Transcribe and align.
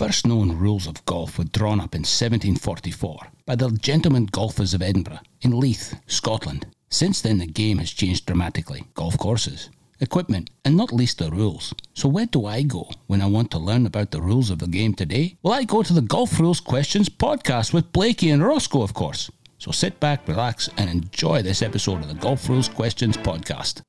first 0.00 0.26
known 0.26 0.56
rules 0.56 0.86
of 0.86 1.04
golf 1.04 1.36
were 1.36 1.44
drawn 1.44 1.78
up 1.78 1.94
in 1.94 2.00
1744 2.00 3.18
by 3.44 3.54
the 3.54 3.70
Gentlemen 3.82 4.24
Golfers 4.24 4.72
of 4.72 4.80
Edinburgh 4.80 5.18
in 5.42 5.60
Leith, 5.60 5.94
Scotland. 6.06 6.64
Since 6.88 7.20
then, 7.20 7.36
the 7.36 7.46
game 7.46 7.76
has 7.76 7.90
changed 7.90 8.24
dramatically. 8.24 8.84
Golf 8.94 9.18
courses, 9.18 9.68
equipment, 10.00 10.48
and 10.64 10.74
not 10.74 10.90
least 10.90 11.18
the 11.18 11.30
rules. 11.30 11.74
So, 11.92 12.08
where 12.08 12.24
do 12.24 12.46
I 12.46 12.62
go 12.62 12.88
when 13.08 13.20
I 13.20 13.26
want 13.26 13.50
to 13.50 13.58
learn 13.58 13.84
about 13.84 14.10
the 14.10 14.22
rules 14.22 14.48
of 14.48 14.60
the 14.60 14.68
game 14.68 14.94
today? 14.94 15.36
Well, 15.42 15.52
I 15.52 15.64
go 15.64 15.82
to 15.82 15.92
the 15.92 16.00
Golf 16.00 16.40
Rules 16.40 16.60
Questions 16.60 17.10
podcast 17.10 17.74
with 17.74 17.92
Blakey 17.92 18.30
and 18.30 18.40
Rossco, 18.40 18.82
of 18.82 18.94
course. 18.94 19.30
So, 19.58 19.70
sit 19.70 20.00
back, 20.00 20.26
relax, 20.26 20.70
and 20.78 20.88
enjoy 20.88 21.42
this 21.42 21.60
episode 21.60 22.00
of 22.00 22.08
the 22.08 22.14
Golf 22.14 22.48
Rules 22.48 22.70
Questions 22.70 23.18
podcast. 23.18 23.82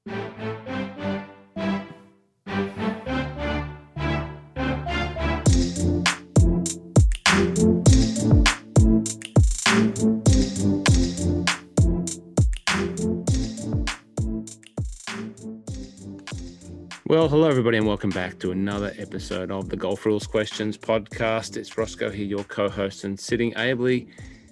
Well, 17.11 17.27
hello, 17.27 17.49
everybody, 17.49 17.75
and 17.75 17.85
welcome 17.85 18.09
back 18.09 18.39
to 18.39 18.51
another 18.51 18.93
episode 18.97 19.51
of 19.51 19.67
the 19.67 19.75
Golf 19.75 20.05
Rules 20.05 20.25
Questions 20.25 20.77
podcast. 20.77 21.57
It's 21.57 21.71
Rossco 21.71 22.09
here, 22.09 22.25
your 22.25 22.45
co 22.45 22.70
host, 22.70 23.03
and 23.03 23.20
sitting 23.20 23.53
ably 23.55 24.07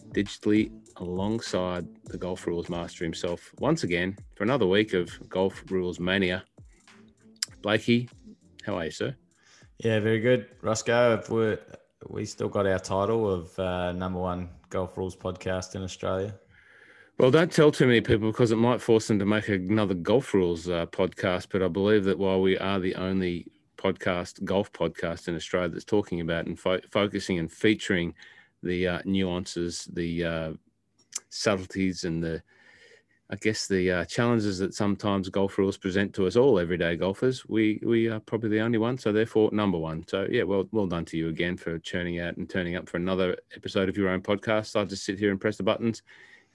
digitally 0.10 0.70
alongside 0.98 1.88
the 2.08 2.18
Golf 2.18 2.46
Rules 2.46 2.68
Master 2.68 3.06
himself 3.06 3.50
once 3.60 3.86
again 3.86 4.18
for 4.36 4.44
another 4.44 4.68
week 4.68 4.92
of 4.92 5.10
Golf 5.30 5.64
Rules 5.70 6.02
Mania. 6.02 6.44
Blakey, 7.62 8.10
how 8.66 8.76
are 8.76 8.84
you, 8.84 8.92
sir? 8.92 9.16
Yeah, 9.78 10.02
very 10.02 10.20
good. 10.20 10.48
Rossco, 10.62 11.30
we 11.30 11.56
we 12.10 12.26
still 12.26 12.50
got 12.50 12.68
our 12.68 12.80
title 12.80 13.32
of 13.32 13.58
uh, 13.58 13.94
number 13.94 14.20
one 14.20 14.50
Golf 14.70 14.98
Rules 14.98 15.16
podcast 15.16 15.76
in 15.76 15.82
Australia. 15.84 16.36
Well, 17.20 17.32
don't 17.32 17.52
tell 17.52 17.70
too 17.70 17.86
many 17.86 18.00
people 18.00 18.32
because 18.32 18.52
it 18.52 18.56
might 18.56 18.80
force 18.80 19.10
them 19.10 19.20
to 19.20 19.26
make 19.26 19.50
another 19.50 19.94
golf 19.94 20.34
rules 20.34 20.70
uh, 20.70 20.86
podcast. 20.86 21.48
But 21.52 21.62
I 21.62 21.68
believe 21.68 22.06
that 22.06 22.18
while 22.18 22.40
we 22.40 22.58
are 22.58 22.80
the 22.80 22.96
only 22.96 23.46
podcast, 23.78 24.42
golf 24.46 24.72
podcast 24.72 25.28
in 25.28 25.36
Australia 25.36 25.68
that's 25.68 25.84
talking 25.84 26.22
about 26.22 26.46
and 26.46 26.58
fo- 26.58 26.80
focusing 26.90 27.38
and 27.38 27.52
featuring 27.52 28.14
the 28.64 28.88
uh, 28.88 29.02
nuances, 29.04 29.90
the 29.92 30.24
uh, 30.24 30.54
subtleties, 31.30 32.06
and 32.06 32.24
the, 32.24 32.42
I 33.30 33.36
guess, 33.36 33.68
the 33.68 33.92
uh, 33.92 34.06
challenges 34.06 34.58
that 34.60 34.74
sometimes 34.74 35.28
golf 35.28 35.58
rules 35.58 35.76
present 35.78 36.14
to 36.14 36.26
us 36.26 36.38
all 36.38 36.58
everyday 36.58 36.96
golfers, 36.96 37.46
we 37.50 37.82
we 37.84 38.08
are 38.08 38.22
probably 38.22 38.50
the 38.52 38.62
only 38.62 38.78
one. 38.78 38.98
So 38.98 39.12
therefore, 39.12 39.50
number 39.52 39.78
one. 39.78 40.06
So 40.08 40.26
yeah, 40.32 40.44
well 40.44 40.70
well 40.72 40.88
done 40.88 41.04
to 41.08 41.18
you 41.18 41.28
again 41.28 41.58
for 41.58 41.80
churning 41.80 42.22
out 42.22 42.38
and 42.38 42.50
turning 42.50 42.78
up 42.78 42.88
for 42.88 42.96
another 42.96 43.36
episode 43.54 43.90
of 43.90 43.98
your 43.98 44.08
own 44.08 44.22
podcast. 44.22 44.78
I'll 44.78 44.86
just 44.86 45.04
sit 45.04 45.20
here 45.20 45.32
and 45.32 45.42
press 45.42 45.58
the 45.58 45.64
buttons 45.64 46.02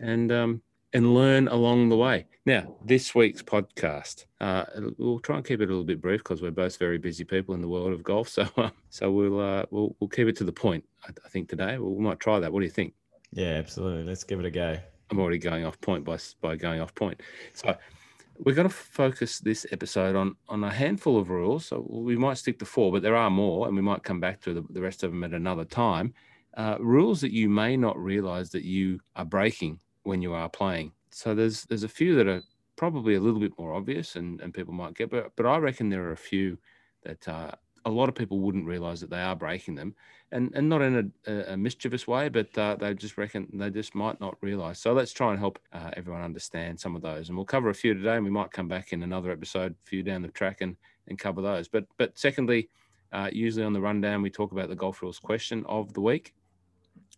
and 0.00 0.31
um, 0.33 0.62
and 0.95 1.12
learn 1.12 1.48
along 1.48 1.89
the 1.89 1.97
way. 1.97 2.27
Now, 2.47 2.77
this 2.84 3.14
week's 3.14 3.42
podcast, 3.42 4.27
uh, 4.41 4.64
we'll 4.97 5.19
try 5.19 5.36
and 5.36 5.45
keep 5.45 5.61
it 5.61 5.64
a 5.64 5.67
little 5.67 5.84
bit 5.84 6.01
brief 6.01 6.20
because 6.20 6.41
we're 6.41 6.53
both 6.53 6.78
very 6.78 6.98
busy 6.98 7.25
people 7.25 7.55
in 7.55 7.61
the 7.61 7.69
world 7.69 7.92
of 7.92 8.03
golf. 8.03 8.28
So, 8.34 8.48
uh, 8.56 8.70
so 8.91 9.11
we'll 9.11 9.41
uh, 9.41 9.64
we'll 9.70 9.97
we'll 9.98 10.09
keep 10.09 10.28
it 10.28 10.36
to 10.36 10.45
the 10.45 10.53
point. 10.53 10.84
I, 11.05 11.11
I 11.25 11.28
think 11.28 11.48
today 11.48 11.78
we 11.78 12.03
might 12.03 12.20
try 12.20 12.39
that. 12.39 12.53
What 12.53 12.61
do 12.61 12.67
you 12.67 12.73
think? 12.73 12.95
Yeah, 13.33 13.55
absolutely. 13.55 14.05
Let's 14.05 14.25
give 14.25 14.39
it 14.39 14.47
a 14.47 14.51
go. 14.51 14.78
I'm 15.11 15.19
already 15.19 15.39
going 15.39 15.64
off 15.64 15.81
point 15.81 16.05
by 16.05 16.19
by 16.41 16.56
going 16.56 16.81
off 16.81 16.95
point. 16.95 17.20
So. 17.53 17.77
We're 18.39 18.56
going 18.56 18.69
to 18.69 18.75
focus 18.75 19.39
this 19.39 19.64
episode 19.70 20.17
on 20.17 20.34
on 20.48 20.64
a 20.64 20.70
handful 20.70 21.19
of 21.19 21.31
rules. 21.31 21.67
So 21.67 21.86
we 21.89 22.17
might 22.17 22.36
stick 22.36 22.58
to 22.58 22.64
four, 22.64 22.91
but 22.91 23.01
there 23.01 23.14
are 23.14 23.31
more, 23.31 23.69
and 23.69 23.77
we 23.77 23.81
might 23.81 24.03
come 24.03 24.19
back 24.19 24.41
to 24.41 24.55
the, 24.55 24.64
the 24.70 24.81
rest 24.81 25.05
of 25.05 25.12
them 25.12 25.23
at 25.23 25.33
another 25.33 25.64
time. 25.64 26.12
Uh, 26.56 26.77
rules 26.78 27.20
that 27.20 27.33
you 27.33 27.48
may 27.48 27.77
not 27.77 27.98
realize 27.98 28.50
that 28.50 28.62
you 28.64 29.00
are 29.16 29.24
breaking 29.24 29.78
when 30.05 30.22
you 30.22 30.33
are 30.33 30.48
playing. 30.48 30.92
So 31.11 31.34
there's 31.34 31.64
there's 31.64 31.83
a 31.83 31.88
few 31.88 32.14
that 32.16 32.28
are 32.28 32.42
probably 32.77 33.14
a 33.14 33.20
little 33.20 33.40
bit 33.40 33.52
more 33.58 33.74
obvious 33.74 34.17
and, 34.17 34.40
and 34.40 34.52
people 34.55 34.74
might 34.74 34.95
get, 34.95 35.11
but 35.11 35.34
but 35.36 35.46
I 35.46 35.58
reckon 35.58 35.89
there 35.89 36.05
are 36.05 36.12
a 36.12 36.17
few 36.17 36.58
that 37.02 37.27
uh, 37.29 37.51
a 37.84 37.90
lot 37.90 38.08
of 38.08 38.14
people 38.14 38.40
wouldn't 38.40 38.67
realize 38.67 39.01
that 39.01 39.11
they 39.11 39.20
are 39.20 39.36
breaking 39.36 39.74
them, 39.74 39.95
and 40.33 40.52
and 40.55 40.68
not 40.68 40.83
in 40.83 41.12
a, 41.27 41.52
a 41.52 41.56
mischievous 41.56 42.06
way, 42.06 42.29
but 42.29 42.56
uh, 42.56 42.77
they 42.77 42.95
just 42.95 43.18
reckon 43.18 43.48
they 43.52 43.70
just 43.70 43.95
might 43.95 44.20
not 44.20 44.36
realize. 44.40 44.79
So 44.79 44.92
let's 44.92 45.12
try 45.12 45.30
and 45.30 45.39
help 45.39 45.58
uh, 45.73 45.90
everyone 45.96 46.23
understand 46.23 46.80
some 46.80 46.96
of 46.96 47.02
those, 47.02 47.29
and 47.29 47.36
we'll 47.36 47.45
cover 47.46 47.70
a 47.70 47.74
few 47.74 47.95
today, 47.95 48.17
and 48.17 48.24
we 48.24 48.30
might 48.30 48.52
come 48.52 48.68
back 48.68 48.92
in 48.92 49.02
another 49.02 49.30
episode, 49.30 49.73
a 49.73 49.89
few 49.89 50.02
down 50.02 50.23
the 50.23 50.29
track, 50.29 50.61
and 50.61 50.77
and 51.08 51.18
cover 51.18 51.42
those. 51.42 51.68
But 51.68 51.84
but 51.98 52.18
secondly, 52.18 52.68
uh, 53.12 53.30
usually 53.33 53.64
on 53.64 53.73
the 53.73 53.80
rundown 53.80 54.23
we 54.23 54.30
talk 54.30 54.52
about 54.52 54.68
the 54.68 54.77
golf 54.77 55.02
rules 55.02 55.18
question 55.18 55.64
of 55.67 55.92
the 55.92 56.00
week. 56.00 56.34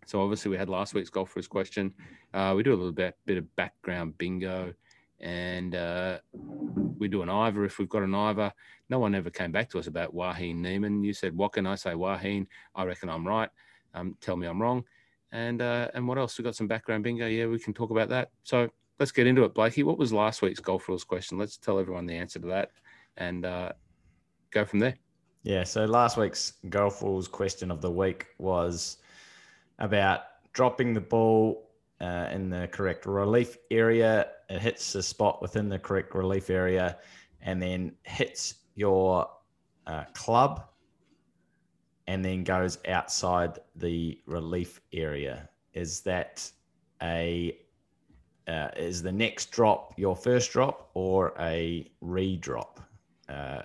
So 0.07 0.23
obviously 0.23 0.51
we 0.51 0.57
had 0.57 0.69
last 0.69 0.95
week's 0.95 1.11
golf 1.11 1.35
rules 1.37 1.49
question. 1.49 1.93
Uh, 2.33 2.55
we 2.57 2.63
do 2.63 2.73
a 2.73 2.77
little 2.79 2.93
bit 2.93 3.17
bit 3.27 3.37
of 3.37 3.57
background 3.57 4.17
bingo, 4.17 4.73
and 5.21 5.75
uh, 5.75 6.19
we 6.33 7.09
do 7.09 7.23
an 7.23 7.29
Ivor 7.29 7.65
if 7.65 7.79
we've 7.79 7.89
got 7.89 8.03
an 8.03 8.15
Ivor. 8.15 8.53
No 8.89 9.01
one 9.01 9.15
ever 9.15 9.31
came 9.31 9.51
back 9.53 9.69
to 9.71 9.79
us 9.79 9.89
about 9.89 10.15
Joaquin 10.15 10.63
Niemann. 10.63 11.03
You 11.03 11.13
said, 11.13 11.37
"What 11.37 11.53
can 11.53 11.67
I 11.67 11.75
say, 11.75 11.95
Joaquin?" 11.95 12.47
I 12.75 12.85
reckon 12.85 13.11
I'm 13.11 13.27
right. 13.27 13.51
Um, 13.95 14.17
tell 14.21 14.37
me 14.37 14.47
I'm 14.47 14.63
wrong. 14.63 14.85
And 15.33 15.61
uh, 15.61 15.89
and 15.93 16.07
what 16.07 16.19
else? 16.19 16.39
We 16.39 16.45
got 16.45 16.55
some 16.55 16.69
background 16.69 17.03
bingo. 17.03 17.27
Yeah, 17.27 17.47
we 17.47 17.59
can 17.59 17.75
talk 17.75 17.91
about 17.91 18.09
that. 18.11 18.31
So 18.45 18.71
let's 19.01 19.13
get 19.13 19.27
into 19.27 19.43
it, 19.43 19.55
Blakey. 19.55 19.83
What 19.83 19.99
was 19.99 20.13
last 20.13 20.41
week's 20.41 20.61
golf 20.61 20.89
rules 20.89 21.05
question? 21.05 21.37
Let's 21.37 21.57
tell 21.57 21.81
everyone 21.81 22.07
the 22.07 22.15
answer 22.15 22.39
to 22.39 22.47
that, 22.49 22.71
and 23.17 23.45
uh, 23.45 23.73
go 24.53 24.65
from 24.65 24.79
there. 24.79 24.95
Yeah. 25.43 25.65
So 25.65 25.85
last 25.85 26.17
week's 26.17 26.55
golf 26.69 27.03
rules 27.03 27.27
question 27.27 27.73
of 27.73 27.81
the 27.81 27.91
week 27.91 28.27
was 28.39 28.99
about 29.79 30.21
dropping 30.53 30.95
the 30.95 31.01
ball 31.01 31.71
uh, 32.01 32.29
in 32.33 32.51
the 32.51 32.69
correct 32.69 33.07
relief 33.07 33.57
area. 33.71 34.29
It 34.49 34.61
hits 34.61 34.93
the 34.93 35.03
spot 35.03 35.43
within 35.43 35.69
the 35.69 35.79
correct 35.79 36.15
relief 36.15 36.51
area 36.51 36.99
and 37.43 37.61
then 37.61 37.93
hits 38.05 38.55
your 38.75 39.29
uh, 39.87 40.05
club 40.15 40.67
and 42.07 42.25
then 42.25 42.45
goes 42.45 42.79
outside 42.89 43.59
the 43.75 44.21
relief 44.27 44.81
area. 44.93 45.49
Is 45.73 46.01
that 46.03 46.51
a 47.03 47.59
uh, 48.49 48.69
is 48.77 49.03
the 49.03 49.11
next 49.11 49.51
drop 49.51 49.93
your 49.97 50.15
first 50.15 50.53
drop 50.53 50.91
or 50.95 51.35
a 51.41 51.91
redrop? 52.01 52.81
Uh, 53.29 53.63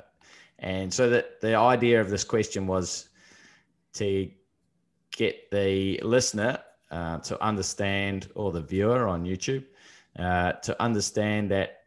and 0.59 0.91
so 0.91 1.09
that 1.09 1.39
the 1.39 1.55
idea 1.55 2.01
of 2.01 2.09
this 2.09 2.23
question 2.23 2.65
was 2.65 3.09
to 3.93 4.29
get 5.11 5.49
the 5.51 5.99
listener 6.03 6.59
uh, 6.89 7.17
to 7.19 7.41
understand, 7.43 8.29
or 8.35 8.51
the 8.51 8.61
viewer 8.61 9.07
on 9.07 9.23
YouTube, 9.23 9.65
uh, 10.19 10.53
to 10.53 10.81
understand 10.81 11.49
that 11.51 11.83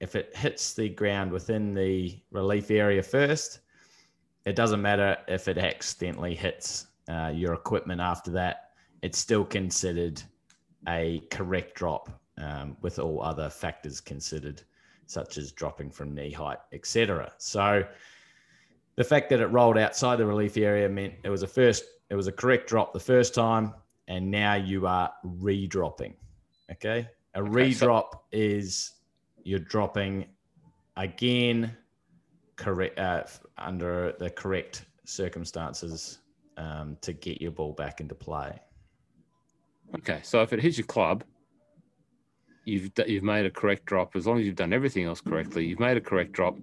if 0.00 0.14
it 0.14 0.34
hits 0.36 0.74
the 0.74 0.88
ground 0.88 1.30
within 1.30 1.74
the 1.74 2.18
relief 2.30 2.70
area 2.70 3.02
first, 3.02 3.60
it 4.44 4.56
doesn't 4.56 4.80
matter 4.80 5.16
if 5.26 5.48
it 5.48 5.58
accidentally 5.58 6.34
hits 6.34 6.86
uh, 7.08 7.32
your 7.34 7.54
equipment 7.54 8.00
after 8.00 8.30
that, 8.30 8.70
it's 9.02 9.18
still 9.18 9.44
considered 9.44 10.22
a 10.88 11.22
correct 11.30 11.74
drop 11.74 12.10
um, 12.38 12.76
with 12.80 12.98
all 12.98 13.22
other 13.22 13.48
factors 13.48 14.00
considered, 14.00 14.62
such 15.06 15.38
as 15.38 15.52
dropping 15.52 15.90
from 15.90 16.14
knee 16.14 16.30
height, 16.30 16.58
etc. 16.72 17.32
So 17.38 17.84
the 18.96 19.04
fact 19.04 19.30
that 19.30 19.40
it 19.40 19.46
rolled 19.46 19.78
outside 19.78 20.16
the 20.16 20.26
relief 20.26 20.56
area 20.56 20.88
meant 20.88 21.14
it 21.24 21.30
was 21.30 21.42
a 21.42 21.46
first 21.46 21.84
it 22.10 22.14
was 22.14 22.26
a 22.26 22.32
correct 22.32 22.68
drop 22.68 22.92
the 22.92 23.00
first 23.00 23.34
time, 23.34 23.74
and 24.06 24.30
now 24.30 24.54
you 24.54 24.86
are 24.86 25.12
redropping. 25.24 26.14
Okay. 26.70 27.08
A 27.34 27.40
okay, 27.40 27.50
redrop 27.50 28.12
so- 28.12 28.20
is 28.32 28.92
you're 29.44 29.58
dropping 29.58 30.26
again 30.96 31.76
correct 32.56 32.98
uh, 32.98 33.22
under 33.56 34.12
the 34.18 34.30
correct 34.30 34.84
circumstances 35.04 36.18
um, 36.56 36.96
to 37.00 37.12
get 37.12 37.40
your 37.40 37.52
ball 37.52 37.72
back 37.72 38.00
into 38.00 38.14
play. 38.14 38.58
Okay, 39.96 40.20
so 40.22 40.42
if 40.42 40.52
it 40.52 40.60
hits 40.60 40.76
your 40.76 40.86
club, 40.86 41.24
you've 42.64 42.90
you've 43.06 43.22
made 43.22 43.46
a 43.46 43.50
correct 43.50 43.86
drop. 43.86 44.16
As 44.16 44.26
long 44.26 44.38
as 44.38 44.44
you've 44.44 44.56
done 44.56 44.72
everything 44.72 45.04
else 45.04 45.20
correctly, 45.20 45.66
you've 45.66 45.80
made 45.80 45.96
a 45.96 46.00
correct 46.00 46.32
drop, 46.32 46.58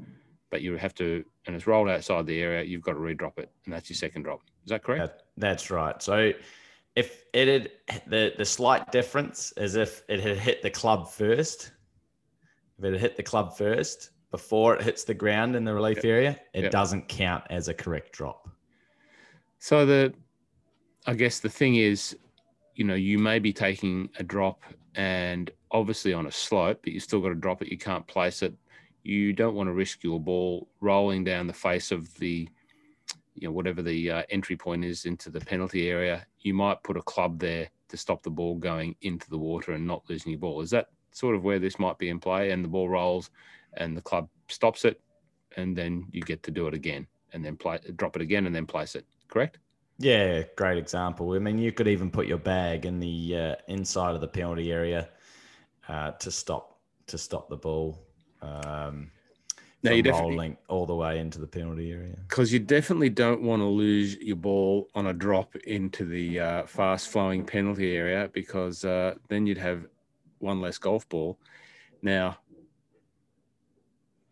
but 0.51 0.61
you 0.61 0.75
have 0.77 0.93
to, 0.95 1.23
and 1.47 1.55
it's 1.55 1.65
rolled 1.65 1.89
outside 1.89 2.27
the 2.27 2.39
area. 2.39 2.63
You've 2.63 2.83
got 2.83 2.93
to 2.93 2.99
redrop 2.99 3.39
it, 3.39 3.49
and 3.65 3.73
that's 3.73 3.89
your 3.89 3.97
second 3.97 4.23
drop. 4.23 4.41
Is 4.65 4.69
that 4.69 4.83
correct? 4.83 5.01
That, 5.01 5.21
that's 5.37 5.69
right. 5.69 6.01
So 6.01 6.31
if 6.95 7.25
it 7.33 7.81
had 7.87 8.03
the 8.07 8.33
the 8.37 8.45
slight 8.45 8.91
difference 8.91 9.53
is 9.57 9.75
if 9.75 10.03
it 10.07 10.19
had 10.19 10.37
hit 10.37 10.61
the 10.61 10.69
club 10.69 11.09
first, 11.09 11.71
if 12.77 12.85
it 12.85 12.93
had 12.93 13.01
hit 13.01 13.17
the 13.17 13.23
club 13.23 13.55
first 13.57 14.11
before 14.31 14.75
it 14.75 14.81
hits 14.81 15.03
the 15.03 15.13
ground 15.13 15.55
in 15.55 15.63
the 15.63 15.73
relief 15.73 15.97
yep. 15.97 16.05
area, 16.05 16.39
it 16.53 16.63
yep. 16.63 16.71
doesn't 16.71 17.07
count 17.07 17.43
as 17.49 17.67
a 17.67 17.73
correct 17.73 18.11
drop. 18.11 18.49
So 19.59 19.85
the, 19.85 20.13
I 21.07 21.13
guess 21.13 21.39
the 21.39 21.49
thing 21.49 21.75
is, 21.75 22.17
you 22.75 22.83
know, 22.83 22.95
you 22.95 23.17
may 23.17 23.39
be 23.39 23.53
taking 23.53 24.09
a 24.19 24.23
drop 24.23 24.61
and 24.95 25.51
obviously 25.71 26.13
on 26.13 26.27
a 26.27 26.31
slope, 26.31 26.81
but 26.83 26.91
you 26.91 26.99
still 26.99 27.21
got 27.21 27.29
to 27.29 27.35
drop 27.35 27.61
it. 27.61 27.69
You 27.69 27.77
can't 27.77 28.05
place 28.07 28.41
it. 28.41 28.53
You 29.03 29.31
don't 29.33 29.55
want 29.55 29.67
to 29.67 29.73
risk 29.73 30.03
your 30.03 30.19
ball 30.19 30.67
rolling 30.81 31.23
down 31.23 31.47
the 31.47 31.53
face 31.53 31.91
of 31.91 32.13
the 32.15 32.49
you 33.35 33.47
know 33.47 33.51
whatever 33.51 33.81
the 33.81 34.11
uh, 34.11 34.23
entry 34.29 34.55
point 34.55 34.83
is 34.83 35.05
into 35.05 35.29
the 35.29 35.39
penalty 35.39 35.89
area, 35.89 36.25
you 36.39 36.53
might 36.53 36.81
put 36.83 36.97
a 36.97 37.01
club 37.01 37.39
there 37.39 37.69
to 37.89 37.97
stop 37.97 38.23
the 38.23 38.29
ball 38.29 38.55
going 38.55 38.95
into 39.01 39.29
the 39.29 39.37
water 39.37 39.73
and 39.73 39.85
not 39.85 40.03
losing 40.09 40.31
your 40.31 40.39
ball. 40.39 40.61
Is 40.61 40.71
that 40.71 40.89
sort 41.11 41.35
of 41.35 41.43
where 41.43 41.59
this 41.59 41.77
might 41.77 41.97
be 41.97 42.09
in 42.09 42.19
play? 42.19 42.51
And 42.51 42.63
the 42.63 42.69
ball 42.69 42.89
rolls, 42.89 43.29
and 43.73 43.95
the 43.95 44.01
club 44.01 44.29
stops 44.47 44.85
it, 44.85 44.99
and 45.57 45.75
then 45.75 46.07
you 46.11 46.21
get 46.21 46.41
to 46.43 46.51
do 46.51 46.67
it 46.67 46.73
again, 46.73 47.07
and 47.33 47.43
then 47.45 47.55
play 47.57 47.79
drop 47.95 48.15
it 48.15 48.21
again, 48.21 48.45
and 48.47 48.55
then 48.55 48.65
place 48.65 48.95
it. 48.95 49.05
Correct? 49.27 49.59
Yeah, 49.97 50.43
great 50.57 50.77
example. 50.77 51.33
I 51.33 51.39
mean, 51.39 51.57
you 51.57 51.71
could 51.71 51.87
even 51.87 52.11
put 52.11 52.27
your 52.27 52.37
bag 52.37 52.85
in 52.85 52.99
the 52.99 53.37
uh, 53.37 53.55
inside 53.67 54.15
of 54.15 54.21
the 54.21 54.27
penalty 54.27 54.71
area 54.71 55.09
uh, 55.87 56.11
to 56.11 56.31
stop 56.31 56.79
to 57.07 57.17
stop 57.17 57.49
the 57.49 57.57
ball. 57.57 58.01
Um, 58.41 59.11
No, 59.85 59.91
you 59.91 60.11
rolling 60.11 60.57
all 60.67 60.85
the 60.85 60.95
way 60.95 61.19
into 61.19 61.39
the 61.39 61.47
penalty 61.47 61.91
area. 61.91 62.15
because 62.27 62.51
you 62.51 62.59
definitely 62.59 63.09
don't 63.09 63.41
want 63.41 63.61
to 63.61 63.65
lose 63.65 64.17
your 64.17 64.35
ball 64.35 64.89
on 64.95 65.07
a 65.07 65.13
drop 65.13 65.55
into 65.57 66.05
the 66.05 66.39
uh, 66.39 66.65
fast 66.65 67.09
flowing 67.09 67.45
penalty 67.45 67.95
area 67.95 68.29
because 68.33 68.83
uh, 68.83 69.15
then 69.29 69.45
you'd 69.45 69.57
have 69.57 69.85
one 70.39 70.61
less 70.61 70.77
golf 70.77 71.07
ball. 71.09 71.39
Now, 72.01 72.37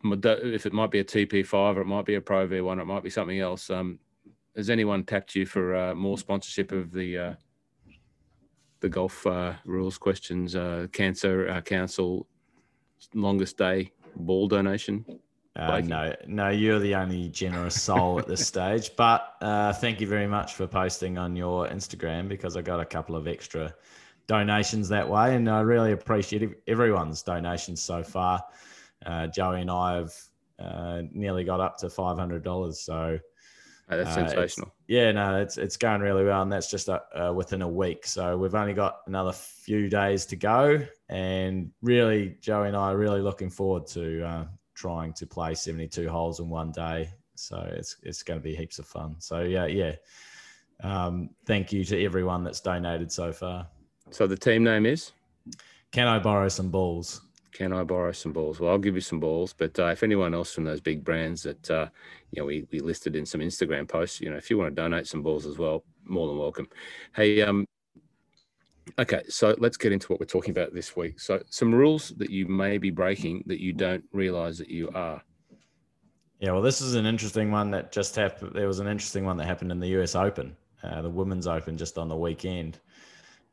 if 0.04 0.66
it 0.66 0.72
might 0.72 0.90
be 0.90 1.00
a 1.00 1.04
TP5 1.04 1.76
or 1.76 1.80
it 1.80 1.86
might 1.86 2.04
be 2.04 2.16
a 2.16 2.20
Pro 2.20 2.46
V1 2.46 2.76
or 2.76 2.80
it 2.80 2.84
might 2.84 3.02
be 3.02 3.10
something 3.10 3.40
else, 3.40 3.70
um, 3.70 3.98
has 4.56 4.70
anyone 4.70 5.04
tapped 5.04 5.34
you 5.34 5.46
for 5.46 5.74
uh, 5.74 5.94
more 5.94 6.18
sponsorship 6.18 6.72
of 6.72 6.92
the 6.92 7.18
uh, 7.18 7.34
the 8.80 8.88
golf 8.88 9.26
uh, 9.26 9.54
rules 9.64 9.96
questions, 9.96 10.54
uh, 10.54 10.86
cancer 10.92 11.48
uh, 11.48 11.60
council 11.62 12.26
longest 13.14 13.56
day 13.56 13.90
ball 14.14 14.46
donation? 14.46 15.04
Uh, 15.56 15.80
no, 15.80 16.12
no, 16.26 16.48
you're 16.48 16.80
the 16.80 16.94
only 16.96 17.28
generous 17.28 17.80
soul 17.80 18.18
at 18.18 18.26
this 18.26 18.44
stage. 18.46 18.90
But 18.96 19.34
uh, 19.40 19.72
thank 19.72 20.00
you 20.00 20.06
very 20.06 20.26
much 20.26 20.54
for 20.54 20.66
posting 20.66 21.16
on 21.16 21.36
your 21.36 21.68
Instagram 21.68 22.28
because 22.28 22.56
I 22.56 22.62
got 22.62 22.80
a 22.80 22.84
couple 22.84 23.14
of 23.14 23.28
extra 23.28 23.72
donations 24.26 24.88
that 24.88 25.08
way, 25.08 25.36
and 25.36 25.48
I 25.48 25.60
really 25.60 25.92
appreciate 25.92 26.48
everyone's 26.66 27.22
donations 27.22 27.80
so 27.82 28.02
far. 28.02 28.42
Uh, 29.06 29.26
Joey 29.28 29.60
and 29.60 29.70
I 29.70 29.96
have 29.96 30.12
uh, 30.58 31.02
nearly 31.12 31.44
got 31.44 31.60
up 31.60 31.76
to 31.78 31.90
five 31.90 32.18
hundred 32.18 32.42
dollars, 32.42 32.80
so 32.80 33.18
Uh, 33.90 33.96
that's 33.98 34.16
Uh, 34.16 34.26
sensational. 34.26 34.74
yeah, 34.88 35.12
no, 35.12 35.40
it's 35.40 35.58
it's 35.58 35.76
going 35.76 36.00
really 36.00 36.24
well, 36.24 36.40
and 36.42 36.50
that's 36.50 36.70
just 36.70 36.88
uh, 36.88 37.00
uh, 37.14 37.32
within 37.32 37.60
a 37.62 37.68
week. 37.68 38.06
So 38.06 38.36
we've 38.38 38.54
only 38.54 38.72
got 38.72 39.00
another 39.06 39.32
few 39.32 39.88
days 39.90 40.24
to 40.26 40.36
go, 40.36 40.80
and 41.10 41.70
really, 41.82 42.38
Joey 42.40 42.68
and 42.68 42.76
I 42.76 42.92
are 42.92 42.96
really 42.96 43.20
looking 43.20 43.50
forward 43.50 43.86
to 43.88 44.22
uh, 44.26 44.44
trying 44.74 45.12
to 45.14 45.26
play 45.26 45.54
seventy-two 45.54 46.08
holes 46.08 46.40
in 46.40 46.48
one 46.48 46.72
day. 46.72 47.10
So 47.36 47.66
it's 47.76 47.96
it's 48.02 48.22
going 48.22 48.40
to 48.40 48.44
be 48.44 48.54
heaps 48.54 48.78
of 48.78 48.86
fun. 48.86 49.16
So 49.18 49.40
yeah, 49.40 49.66
yeah. 49.66 49.94
Um, 50.82 51.30
thank 51.46 51.72
you 51.72 51.84
to 51.84 52.04
everyone 52.04 52.44
that's 52.44 52.60
donated 52.60 53.10
so 53.10 53.32
far. 53.32 53.66
So 54.10 54.26
the 54.26 54.36
team 54.36 54.64
name 54.64 54.86
is. 54.86 55.12
Can 55.92 56.08
I 56.08 56.18
borrow 56.18 56.48
some 56.48 56.70
balls? 56.70 57.20
Can 57.52 57.72
I 57.72 57.84
borrow 57.84 58.10
some 58.10 58.32
balls? 58.32 58.58
Well, 58.58 58.72
I'll 58.72 58.78
give 58.78 58.96
you 58.96 59.00
some 59.00 59.20
balls, 59.20 59.54
but 59.56 59.78
uh, 59.78 59.86
if 59.86 60.02
anyone 60.02 60.34
else 60.34 60.52
from 60.52 60.64
those 60.64 60.80
big 60.80 61.04
brands 61.04 61.44
that 61.44 61.70
uh, 61.70 61.88
you 62.32 62.42
know 62.42 62.46
we, 62.46 62.66
we 62.72 62.80
listed 62.80 63.14
in 63.14 63.24
some 63.24 63.40
Instagram 63.40 63.88
posts, 63.88 64.20
you 64.20 64.28
know, 64.28 64.36
if 64.36 64.50
you 64.50 64.58
want 64.58 64.74
to 64.74 64.82
donate 64.82 65.06
some 65.06 65.22
balls 65.22 65.46
as 65.46 65.56
well, 65.56 65.84
more 66.04 66.26
than 66.26 66.36
welcome. 66.36 66.68
Hey, 67.14 67.42
um, 67.42 67.64
okay, 68.98 69.22
so 69.28 69.54
let's 69.58 69.76
get 69.76 69.92
into 69.92 70.08
what 70.08 70.20
we're 70.20 70.26
talking 70.26 70.50
about 70.50 70.74
this 70.74 70.96
week. 70.96 71.20
So 71.20 71.42
some 71.50 71.74
rules 71.74 72.10
that 72.16 72.30
you 72.30 72.46
may 72.46 72.78
be 72.78 72.90
breaking 72.90 73.44
that 73.46 73.60
you 73.60 73.72
don't 73.72 74.04
realize 74.12 74.58
that 74.58 74.68
you 74.68 74.90
are. 74.94 75.22
Yeah, 76.40 76.52
well, 76.52 76.62
this 76.62 76.80
is 76.80 76.94
an 76.94 77.06
interesting 77.06 77.50
one 77.50 77.70
that 77.70 77.92
just 77.92 78.16
happened. 78.16 78.52
There 78.54 78.66
was 78.66 78.80
an 78.80 78.86
interesting 78.86 79.24
one 79.24 79.36
that 79.38 79.46
happened 79.46 79.72
in 79.72 79.80
the 79.80 79.88
US 80.00 80.14
Open, 80.14 80.56
uh, 80.82 81.02
the 81.02 81.10
Women's 81.10 81.46
Open, 81.46 81.78
just 81.78 81.96
on 81.96 82.08
the 82.08 82.16
weekend, 82.16 82.80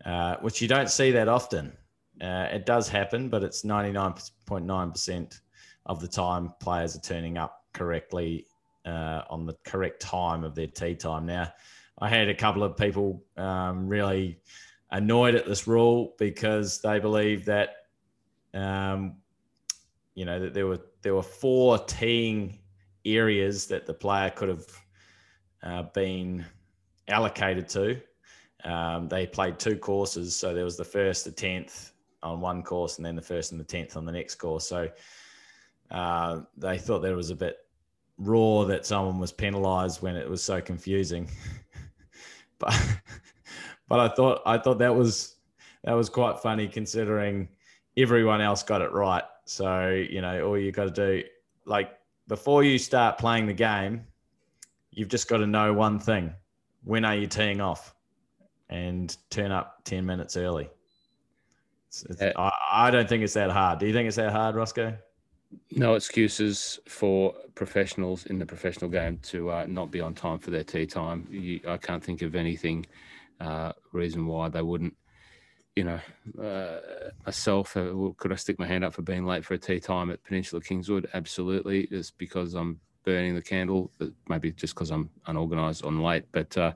uh, 0.06 0.38
which 0.38 0.62
you 0.62 0.68
don't 0.68 0.90
see 0.90 1.12
that 1.12 1.28
often. 1.28 1.72
Uh, 2.20 2.48
it 2.52 2.66
does 2.66 2.88
happen, 2.88 3.30
but 3.30 3.44
it's 3.44 3.64
99.9% 3.64 5.40
of 5.86 6.00
the 6.00 6.08
time 6.08 6.54
players 6.60 6.96
are 6.96 7.00
turning 7.00 7.38
up 7.38 7.66
correctly 7.74 8.46
uh, 8.86 9.22
on 9.30 9.46
the 9.46 9.56
correct 9.66 10.02
time 10.02 10.44
of 10.44 10.56
their 10.56 10.68
tee 10.68 10.96
time. 10.96 11.26
Now, 11.26 11.52
I 12.00 12.10
had 12.10 12.30
a 12.30 12.36
couple 12.36 12.64
of 12.64 12.76
people 12.78 13.24
um, 13.38 13.88
really 13.88 14.40
annoyed 14.92 15.36
at 15.36 15.46
this 15.46 15.68
rule 15.68 16.16
because 16.18 16.82
they 16.82 17.00
believe 17.00 17.46
that, 17.46 17.76
um, 18.54 19.16
you 20.16 20.26
know, 20.26 20.40
that 20.40 20.54
there 20.54 20.68
were 20.68 20.80
there 21.02 21.16
were 21.16 21.24
four 21.24 21.80
teeing 21.80 22.60
areas 23.06 23.66
that 23.68 23.86
the 23.86 23.94
player 23.94 24.30
could 24.30 24.50
have 24.50 24.66
uh, 25.64 25.84
been 25.94 26.46
allocated 27.08 27.68
to. 27.70 28.00
Um, 28.64 29.08
they 29.08 29.26
played 29.26 29.58
two 29.58 29.78
courses, 29.78 30.36
so 30.36 30.54
there 30.54 30.66
was 30.66 30.78
the 30.78 30.84
first, 30.84 31.26
the 31.26 31.32
tenth 31.32 31.94
on 32.22 32.40
one 32.40 32.62
course, 32.62 32.98
and 32.98 33.06
then 33.06 33.16
the 33.16 33.22
first 33.22 33.52
and 33.52 33.60
the 33.60 33.66
tenth 33.66 33.98
on 33.98 34.06
the 34.06 34.12
next 34.12 34.36
course. 34.36 34.68
So 34.68 34.90
uh, 35.90 36.42
they 36.58 36.78
thought 36.78 37.00
there 37.00 37.16
was 37.16 37.32
a 37.32 37.36
bit 37.36 37.58
raw 38.18 38.64
that 38.66 38.86
someone 38.86 39.20
was 39.20 39.32
penalised 39.32 40.02
when 40.02 40.16
it 40.16 40.30
was 40.30 40.44
so 40.44 40.62
confusing. 40.62 41.28
but 42.60 42.78
but 43.92 44.00
I 44.00 44.08
thought 44.08 44.42
I 44.46 44.58
thought 44.58 44.78
that 44.78 44.96
was 44.96 45.36
that 45.84 45.92
was 45.92 46.08
quite 46.08 46.40
funny 46.40 46.66
considering 46.66 47.50
everyone 47.98 48.40
else 48.40 48.64
got 48.64 48.82
it 48.82 48.94
right. 48.94 49.26
So 49.44 49.90
you 49.90 50.22
know, 50.22 50.48
all 50.48 50.58
you 50.58 50.72
got 50.72 50.86
to 50.86 50.92
do, 50.92 51.28
like 51.66 51.92
before 52.30 52.64
you 52.64 52.78
start 52.78 53.18
playing 53.18 53.48
the 53.48 53.54
game, 53.54 54.08
you've 54.92 55.10
just 55.10 55.28
got 55.28 55.38
to 55.40 55.46
know 55.46 55.74
one 55.74 56.00
thing: 56.00 56.34
when 56.86 57.04
are 57.04 57.16
you 57.18 57.28
teeing 57.28 57.60
off, 57.60 57.94
and 58.70 59.18
turn 59.30 59.52
up 59.52 59.82
ten 59.84 60.06
minutes 60.06 60.38
early. 60.38 60.70
It's, 61.90 62.04
it's, 62.04 62.22
Yeah. 62.22 62.32
I, 62.38 62.52
I 62.72 62.92
don't 62.92 63.10
think 63.10 63.26
it's 63.26 63.34
that 63.34 63.50
hard. 63.50 63.80
Do 63.80 63.88
you 63.88 63.94
think 63.94 64.08
it's 64.08 64.16
that 64.16 64.32
hard, 64.32 64.56
Rossco? 64.56 64.98
No 65.70 65.96
excuses 65.96 66.80
for 66.88 67.34
professionals 67.56 68.26
in 68.28 68.40
the 68.40 68.46
professional 68.46 68.90
game 68.90 69.20
to 69.24 69.52
uh, 69.52 69.66
not 69.68 69.92
be 69.92 70.00
on 70.00 70.14
time 70.14 70.40
for 70.40 70.50
their 70.50 70.64
tee 70.64 70.86
time. 70.86 71.28
You, 71.30 71.60
I 71.68 71.76
can't 71.76 72.02
think 72.02 72.22
of 72.22 72.36
anything 72.36 72.86
uh, 73.42 73.74
reason 73.92 74.26
why 74.28 74.50
they 74.50 74.62
wouldn't. 74.62 74.96
You 75.76 75.86
know, 75.86 76.00
uh, 76.44 77.12
myself, 77.26 77.78
uh, 77.78 77.94
could 78.18 78.34
I 78.34 78.36
stick 78.36 78.60
my 78.60 78.68
hand 78.68 78.84
up 78.84 78.94
for 78.94 79.02
being 79.04 79.26
late 79.26 79.46
for 79.46 79.54
a 79.54 79.58
tee 79.58 79.80
time 79.80 80.12
at 80.12 80.24
Peninsula 80.24 80.62
Kingswood? 80.62 81.10
Absolutely. 81.14 81.84
It's 81.92 82.12
because 82.12 82.56
I'm 82.56 82.82
burning 83.04 83.36
the 83.36 83.42
candle. 83.42 83.90
Maybe 84.28 84.52
just 84.52 84.76
because 84.76 84.92
I'm 84.92 85.10
unorganised 85.28 85.86
on 85.86 86.02
late. 86.02 86.26
But 86.34 86.58
uh, 86.58 86.74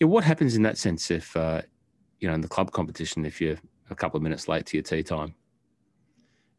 yeah, 0.00 0.08
what 0.08 0.24
happens 0.24 0.56
in 0.56 0.62
that 0.62 0.78
sense 0.78 1.10
if 1.10 1.36
uh, 1.36 1.62
you 2.18 2.28
know 2.28 2.34
in 2.34 2.40
the 2.40 2.48
club 2.48 2.72
competition 2.72 3.24
if 3.24 3.40
you're 3.40 3.58
a 3.90 3.94
couple 3.94 4.16
of 4.16 4.22
minutes 4.22 4.48
late 4.48 4.66
to 4.66 4.76
your 4.76 4.84
tee 4.84 5.04
time? 5.04 5.34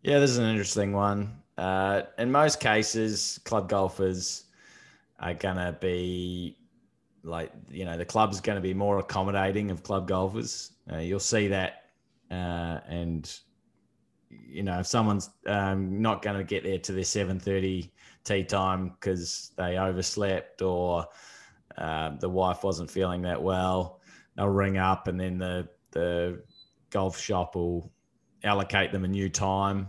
Yeah, 0.01 0.19
this 0.19 0.31
is 0.31 0.37
an 0.37 0.49
interesting 0.49 0.93
one. 0.93 1.41
Uh, 1.57 2.03
in 2.17 2.31
most 2.31 2.61
cases, 2.61 3.39
club 3.43 3.67
golfers 3.67 4.45
are 5.19 5.33
going 5.33 5.57
to 5.57 5.77
be 5.81 6.55
like, 7.23 7.51
you 7.69 7.85
know, 7.85 7.97
the 7.97 8.05
club's 8.05 8.41
going 8.41 8.55
to 8.55 8.61
be 8.61 8.73
more 8.73 8.99
accommodating 8.99 9.71
of 9.71 9.83
club 9.83 10.07
golfers. 10.07 10.71
Uh, 10.91 10.97
you'll 10.97 11.19
see 11.19 11.47
that. 11.47 11.83
Uh, 12.31 12.79
and, 12.87 13.39
you 14.29 14.63
know, 14.63 14.79
if 14.79 14.87
someone's 14.87 15.29
um, 15.45 16.01
not 16.01 16.21
going 16.21 16.37
to 16.37 16.43
get 16.43 16.63
there 16.63 16.79
to 16.79 16.91
their 16.91 17.03
7.30 17.03 17.89
tee 18.23 18.43
time 18.43 18.89
because 18.89 19.51
they 19.57 19.77
overslept 19.77 20.61
or 20.61 21.05
uh, 21.77 22.11
the 22.19 22.29
wife 22.29 22.63
wasn't 22.63 22.89
feeling 22.89 23.21
that 23.23 23.41
well, 23.41 24.01
they'll 24.35 24.47
ring 24.47 24.77
up 24.77 25.07
and 25.07 25.19
then 25.19 25.37
the, 25.37 25.67
the 25.91 26.41
golf 26.89 27.19
shop 27.19 27.55
will 27.55 27.91
allocate 28.43 28.91
them 28.91 29.03
a 29.03 29.07
new 29.07 29.29
time 29.29 29.87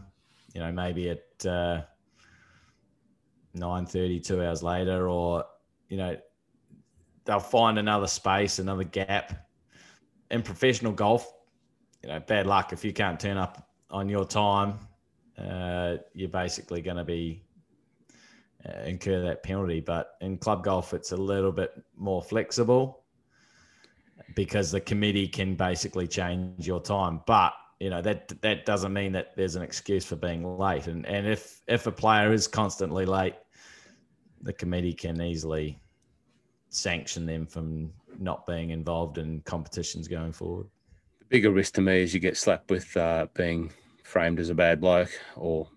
you 0.54 0.60
know 0.60 0.72
maybe 0.72 1.10
at 1.10 1.46
uh, 1.46 1.82
9.30 3.56 4.46
hours 4.46 4.62
later 4.62 5.08
or 5.08 5.44
you 5.88 5.96
know 5.96 6.16
they'll 7.24 7.40
find 7.40 7.78
another 7.78 8.06
space 8.06 8.58
another 8.58 8.84
gap. 8.84 9.46
In 10.30 10.42
professional 10.42 10.92
golf 10.92 11.32
you 12.02 12.08
know 12.08 12.20
bad 12.20 12.46
luck 12.46 12.72
if 12.72 12.84
you 12.84 12.92
can't 12.92 13.18
turn 13.18 13.36
up 13.36 13.68
on 13.90 14.08
your 14.08 14.24
time. 14.24 14.78
Uh, 15.38 15.96
you're 16.12 16.28
basically 16.28 16.82
going 16.82 16.96
to 16.96 17.04
be 17.04 17.42
uh, 18.68 18.82
incur 18.82 19.22
that 19.22 19.42
penalty. 19.42 19.80
But 19.80 20.12
in 20.20 20.36
club 20.38 20.64
golf 20.64 20.94
it's 20.94 21.12
a 21.12 21.16
little 21.16 21.52
bit 21.52 21.72
more 21.96 22.22
flexible 22.22 23.04
because 24.34 24.70
the 24.70 24.80
committee 24.80 25.26
can 25.26 25.54
basically 25.54 26.06
change 26.06 26.66
your 26.66 26.80
time. 26.80 27.20
But 27.26 27.52
you 27.80 27.90
know 27.90 28.02
that 28.02 28.40
that 28.42 28.66
doesn't 28.66 28.92
mean 28.92 29.12
that 29.12 29.34
there's 29.36 29.56
an 29.56 29.62
excuse 29.62 30.04
for 30.04 30.16
being 30.16 30.58
late. 30.58 30.86
And 30.86 31.06
and 31.06 31.26
if 31.26 31.62
if 31.66 31.86
a 31.86 31.92
player 31.92 32.32
is 32.32 32.46
constantly 32.46 33.04
late 33.04 33.34
the 34.42 34.52
committee 34.52 34.92
can 34.92 35.20
easily 35.20 35.80
sanction 36.70 37.26
them 37.26 37.46
from 37.46 37.92
not 38.18 38.46
being 38.46 38.70
involved 38.70 39.18
in 39.18 39.40
competitions 39.42 40.08
going 40.08 40.32
forward 40.32 40.66
The 41.18 41.26
bigger 41.26 41.50
risk 41.50 41.74
to 41.74 41.80
me 41.80 42.02
is 42.02 42.14
you 42.14 42.20
get 42.20 42.36
slapped 42.36 42.70
with 42.70 42.96
uh, 42.96 43.26
being 43.34 43.72
framed 44.04 44.40
as 44.40 44.50
a 44.50 44.54
bad 44.54 44.80
bloke 44.80 45.10
or 45.36 45.68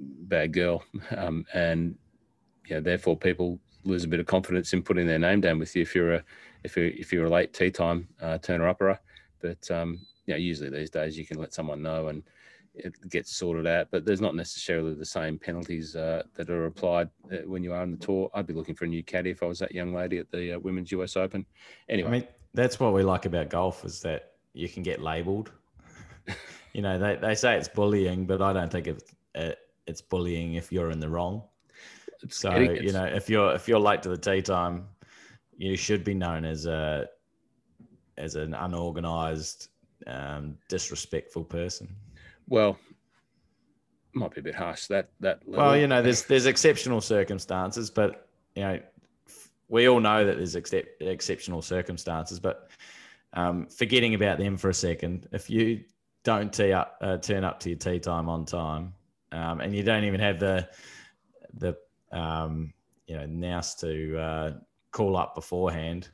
bad 0.00 0.52
girl, 0.52 0.82
um, 1.16 1.44
and 1.54 1.96
yeah, 2.68 2.80
therefore 2.80 3.16
people 3.16 3.58
lose 3.84 4.04
a 4.04 4.08
bit 4.08 4.20
of 4.20 4.26
confidence 4.26 4.72
in 4.72 4.82
putting 4.82 5.06
their 5.06 5.18
name 5.18 5.40
down 5.40 5.58
with 5.58 5.74
you 5.74 5.82
if 5.82 5.94
you're 5.94 6.14
a 6.14 6.24
if 6.64 6.76
you're 6.76 6.86
if 6.86 7.12
you're 7.12 7.26
a 7.26 7.30
late 7.30 7.52
tee 7.52 7.70
time 7.70 8.08
uh, 8.20 8.38
turner 8.38 8.68
upper. 8.68 8.98
But 9.40 9.70
um, 9.70 10.00
yeah, 10.26 10.36
usually 10.36 10.70
these 10.70 10.90
days 10.90 11.16
you 11.16 11.26
can 11.26 11.38
let 11.38 11.54
someone 11.54 11.82
know 11.82 12.08
and 12.08 12.22
it 12.78 13.10
gets 13.10 13.36
sorted 13.36 13.66
out. 13.66 13.88
But 13.90 14.04
there's 14.04 14.20
not 14.20 14.34
necessarily 14.34 14.94
the 14.94 15.04
same 15.04 15.38
penalties 15.38 15.96
uh, 15.96 16.22
that 16.34 16.50
are 16.50 16.66
applied 16.66 17.08
uh, 17.32 17.38
when 17.46 17.62
you 17.62 17.72
are 17.72 17.82
on 17.82 17.90
the 17.90 17.96
tour. 17.96 18.30
I'd 18.34 18.46
be 18.46 18.54
looking 18.54 18.74
for 18.74 18.84
a 18.84 18.88
new 18.88 19.02
caddy 19.02 19.30
if 19.30 19.42
I 19.42 19.46
was 19.46 19.58
that 19.60 19.72
young 19.72 19.94
lady 19.94 20.18
at 20.18 20.30
the 20.30 20.54
uh, 20.54 20.58
Women's 20.58 20.92
US 20.92 21.16
Open. 21.16 21.44
Anyway, 21.88 22.08
I 22.08 22.12
mean 22.12 22.28
that's 22.54 22.80
what 22.80 22.92
we 22.92 23.02
like 23.02 23.26
about 23.26 23.50
golf 23.50 23.84
is 23.84 24.00
that 24.02 24.32
you 24.52 24.68
can 24.68 24.82
get 24.82 25.00
labelled. 25.00 25.52
you 26.72 26.82
know, 26.82 26.98
they, 26.98 27.16
they 27.16 27.34
say 27.34 27.56
it's 27.56 27.68
bullying, 27.68 28.26
but 28.26 28.42
I 28.42 28.52
don't 28.52 28.70
think 28.70 28.86
it's 28.86 29.04
uh, 29.34 29.52
it's 29.86 30.00
bullying 30.00 30.54
if 30.54 30.72
you're 30.72 30.90
in 30.90 31.00
the 31.00 31.08
wrong. 31.08 31.42
So 32.28 32.56
you 32.56 32.92
know, 32.92 33.04
if 33.04 33.30
you're 33.30 33.54
if 33.54 33.68
you're 33.68 33.78
late 33.78 34.02
to 34.02 34.08
the 34.08 34.18
tee 34.18 34.42
time, 34.42 34.88
you 35.56 35.76
should 35.76 36.04
be 36.04 36.14
known 36.14 36.44
as 36.44 36.66
a 36.66 37.08
as 38.16 38.34
an 38.34 38.54
unorganized, 38.54 39.68
um, 40.06 40.56
disrespectful 40.68 41.44
person. 41.44 41.88
Well, 42.48 42.78
might 44.14 44.34
be 44.34 44.40
a 44.40 44.44
bit 44.44 44.54
harsh. 44.54 44.86
That 44.86 45.10
that. 45.20 45.40
Well, 45.46 45.76
you 45.76 45.86
know, 45.86 46.02
there's 46.02 46.24
there's 46.24 46.46
exceptional 46.46 47.00
circumstances, 47.00 47.90
but 47.90 48.28
you 48.54 48.62
know, 48.62 48.80
we 49.68 49.88
all 49.88 50.00
know 50.00 50.24
that 50.24 50.36
there's 50.36 50.56
ex- 50.56 50.72
exceptional 51.00 51.62
circumstances. 51.62 52.40
But 52.40 52.70
um, 53.34 53.66
forgetting 53.66 54.14
about 54.14 54.38
them 54.38 54.56
for 54.56 54.70
a 54.70 54.74
second, 54.74 55.28
if 55.32 55.50
you 55.50 55.84
don't 56.24 56.52
tee 56.52 56.72
up, 56.72 56.98
uh, 57.00 57.18
turn 57.18 57.44
up 57.44 57.60
to 57.60 57.70
your 57.70 57.78
tee 57.78 57.98
time 57.98 58.28
on 58.28 58.44
time, 58.44 58.94
um, 59.32 59.60
and 59.60 59.74
you 59.74 59.82
don't 59.82 60.04
even 60.04 60.20
have 60.20 60.40
the 60.40 60.68
the 61.54 61.76
um, 62.12 62.72
you 63.06 63.16
know 63.16 63.26
nous 63.26 63.74
to 63.76 64.18
uh, 64.18 64.52
call 64.90 65.16
up 65.16 65.34
beforehand, 65.34 66.08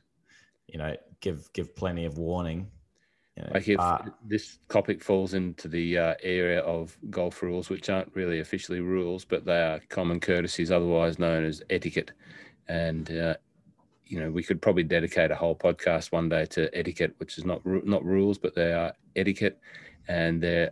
you 0.67 0.77
know, 0.77 0.95
give 1.21 1.51
give 1.53 1.75
plenty 1.75 2.05
of 2.05 2.17
warning. 2.17 2.69
You 3.37 3.43
know, 3.43 3.49
like 3.53 3.67
if 3.67 3.79
uh, 3.79 3.99
this 4.25 4.59
topic 4.69 5.03
falls 5.03 5.33
into 5.33 5.67
the 5.67 5.97
uh, 5.97 6.13
area 6.23 6.61
of 6.61 6.97
golf 7.09 7.41
rules, 7.41 7.69
which 7.69 7.89
aren't 7.89 8.15
really 8.15 8.39
officially 8.39 8.79
rules, 8.79 9.25
but 9.25 9.43
they 9.43 9.61
are 9.61 9.81
common 9.89 10.21
courtesies, 10.21 10.71
otherwise 10.71 11.19
known 11.19 11.43
as 11.43 11.61
etiquette. 11.69 12.11
And 12.69 13.11
uh, 13.11 13.35
you 14.05 14.19
know, 14.19 14.31
we 14.31 14.43
could 14.43 14.61
probably 14.61 14.83
dedicate 14.83 15.31
a 15.31 15.35
whole 15.35 15.55
podcast 15.55 16.11
one 16.11 16.29
day 16.29 16.45
to 16.47 16.73
etiquette, 16.77 17.13
which 17.17 17.37
is 17.37 17.43
not 17.43 17.61
not 17.65 18.05
rules, 18.05 18.37
but 18.37 18.55
they 18.55 18.71
are 18.71 18.93
etiquette, 19.15 19.59
and 20.07 20.41
there 20.41 20.71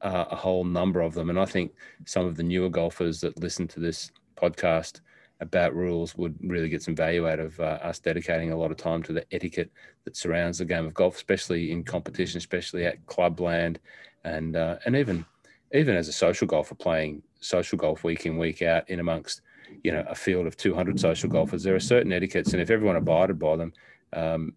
are 0.00 0.26
a 0.30 0.36
whole 0.36 0.64
number 0.64 1.00
of 1.00 1.12
them. 1.12 1.28
And 1.28 1.38
I 1.38 1.44
think 1.44 1.72
some 2.06 2.24
of 2.24 2.36
the 2.36 2.42
newer 2.42 2.70
golfers 2.70 3.20
that 3.20 3.38
listen 3.38 3.68
to 3.68 3.80
this 3.80 4.12
podcast 4.36 5.00
about 5.40 5.74
rules 5.74 6.16
would 6.16 6.36
really 6.42 6.68
get 6.68 6.82
some 6.82 6.96
value 6.96 7.28
out 7.28 7.38
of 7.38 7.58
uh, 7.60 7.78
us 7.82 7.98
dedicating 7.98 8.50
a 8.50 8.56
lot 8.56 8.70
of 8.70 8.76
time 8.76 9.02
to 9.04 9.12
the 9.12 9.24
etiquette 9.32 9.70
that 10.04 10.16
surrounds 10.16 10.58
the 10.58 10.64
game 10.64 10.84
of 10.84 10.94
golf, 10.94 11.16
especially 11.16 11.70
in 11.70 11.84
competition, 11.84 12.38
especially 12.38 12.84
at 12.84 13.04
clubland, 13.06 13.78
and 14.24 14.56
uh, 14.56 14.76
and 14.84 14.96
even 14.96 15.24
even 15.72 15.96
as 15.96 16.08
a 16.08 16.12
social 16.12 16.46
golfer 16.46 16.74
playing 16.74 17.22
social 17.40 17.78
golf 17.78 18.02
week 18.02 18.26
in 18.26 18.36
week 18.36 18.62
out 18.62 18.88
in 18.90 18.98
amongst 19.00 19.42
you 19.84 19.92
know 19.92 20.04
a 20.08 20.14
field 20.14 20.46
of 20.46 20.56
200 20.56 20.98
social 20.98 21.30
golfers, 21.30 21.62
there 21.62 21.74
are 21.74 21.80
certain 21.80 22.12
etiquettes, 22.12 22.52
and 22.52 22.60
if 22.60 22.70
everyone 22.70 22.96
abided 22.96 23.38
by 23.38 23.56
them, 23.56 23.72
um, 24.14 24.54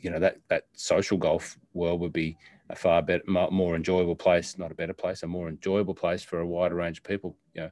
you 0.00 0.10
know 0.10 0.20
that 0.20 0.36
that 0.48 0.66
social 0.74 1.18
golf 1.18 1.58
world 1.74 2.00
would 2.00 2.12
be 2.12 2.36
a 2.70 2.76
far 2.76 3.02
better, 3.02 3.22
more 3.26 3.74
enjoyable 3.74 4.14
place, 4.14 4.58
not 4.58 4.70
a 4.70 4.74
better 4.74 4.92
place, 4.92 5.22
a 5.22 5.26
more 5.26 5.48
enjoyable 5.48 5.94
place 5.94 6.22
for 6.22 6.40
a 6.40 6.46
wider 6.46 6.74
range 6.74 6.98
of 6.98 7.04
people. 7.04 7.34
You 7.54 7.62
know, 7.62 7.70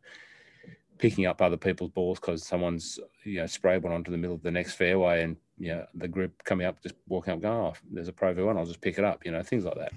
picking 0.99 1.27
up 1.27 1.43
other 1.43 1.57
people's 1.57 1.91
balls 1.91 2.19
because 2.19 2.43
someone's 2.43 2.99
you 3.25 3.41
know 3.41 3.47
sprayed 3.47 3.83
one 3.83 3.93
onto 3.93 4.11
the 4.11 4.17
middle 4.17 4.35
of 4.35 4.43
the 4.43 4.51
next 4.51 4.75
fairway 4.75 5.23
and 5.23 5.37
you 5.59 5.69
know 5.69 5.85
the 5.95 6.09
group 6.09 6.43
coming 6.45 6.67
up 6.67 6.83
just 6.83 6.95
walking 7.09 7.33
up 7.33 7.41
going 7.41 7.55
oh 7.55 7.75
there's 7.91 8.09
a 8.09 8.13
pro 8.13 8.35
v1 8.35 8.57
i'll 8.57 8.67
just 8.67 8.81
pick 8.81 8.99
it 8.99 9.05
up 9.05 9.25
you 9.25 9.33
know 9.33 9.43
things 9.43 9.65
like 9.65 9.77
that. 9.77 9.93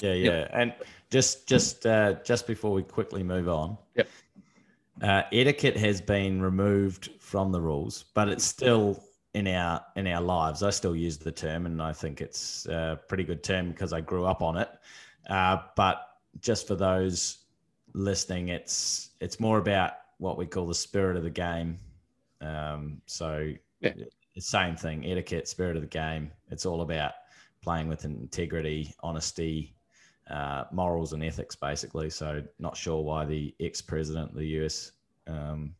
Yeah 0.00 0.12
yeah 0.12 0.30
yep. 0.30 0.50
and 0.52 0.74
just 1.10 1.46
just 1.46 1.86
uh, 1.86 2.14
just 2.24 2.46
before 2.46 2.72
we 2.72 2.82
quickly 2.82 3.22
move 3.22 3.48
on 3.48 3.78
yep. 3.94 4.08
uh, 5.02 5.22
etiquette 5.32 5.76
has 5.76 6.00
been 6.00 6.42
removed 6.42 7.10
from 7.20 7.52
the 7.52 7.60
rules 7.60 8.04
but 8.14 8.28
it's 8.28 8.44
still 8.44 9.02
in 9.34 9.48
our 9.48 9.84
in 9.96 10.06
our 10.06 10.20
lives. 10.20 10.62
I 10.62 10.70
still 10.70 10.96
use 10.96 11.18
the 11.18 11.32
term 11.32 11.66
and 11.66 11.82
i 11.82 11.92
think 11.92 12.20
it's 12.20 12.66
a 12.66 13.00
pretty 13.08 13.24
good 13.24 13.42
term 13.42 13.70
because 13.70 13.92
i 13.92 14.00
grew 14.00 14.24
up 14.24 14.42
on 14.42 14.56
it. 14.56 14.70
Uh, 15.28 15.58
but 15.76 16.06
just 16.40 16.66
for 16.66 16.74
those 16.74 17.38
listening 17.94 18.48
it's 18.48 19.10
it's 19.20 19.38
more 19.38 19.58
about 19.58 19.92
what 20.18 20.38
we 20.38 20.46
call 20.46 20.66
the 20.66 20.74
spirit 20.74 21.16
of 21.16 21.22
the 21.22 21.30
game. 21.30 21.78
Um, 22.40 23.00
so 23.06 23.52
yeah. 23.80 23.92
same 24.38 24.76
thing, 24.76 25.04
etiquette, 25.06 25.48
spirit 25.48 25.76
of 25.76 25.82
the 25.82 25.88
game. 25.88 26.30
It's 26.50 26.66
all 26.66 26.82
about 26.82 27.12
playing 27.62 27.88
with 27.88 28.04
integrity, 28.04 28.94
honesty, 29.00 29.74
uh, 30.30 30.64
morals, 30.72 31.12
and 31.12 31.24
ethics, 31.24 31.56
basically. 31.56 32.10
So 32.10 32.42
not 32.58 32.76
sure 32.76 33.02
why 33.02 33.24
the 33.24 33.54
ex-president 33.60 34.30
of 34.30 34.36
the 34.36 34.46
US 34.62 34.92
um, 35.26 35.74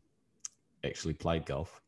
actually 0.84 1.14
played 1.14 1.46
golf. 1.46 1.80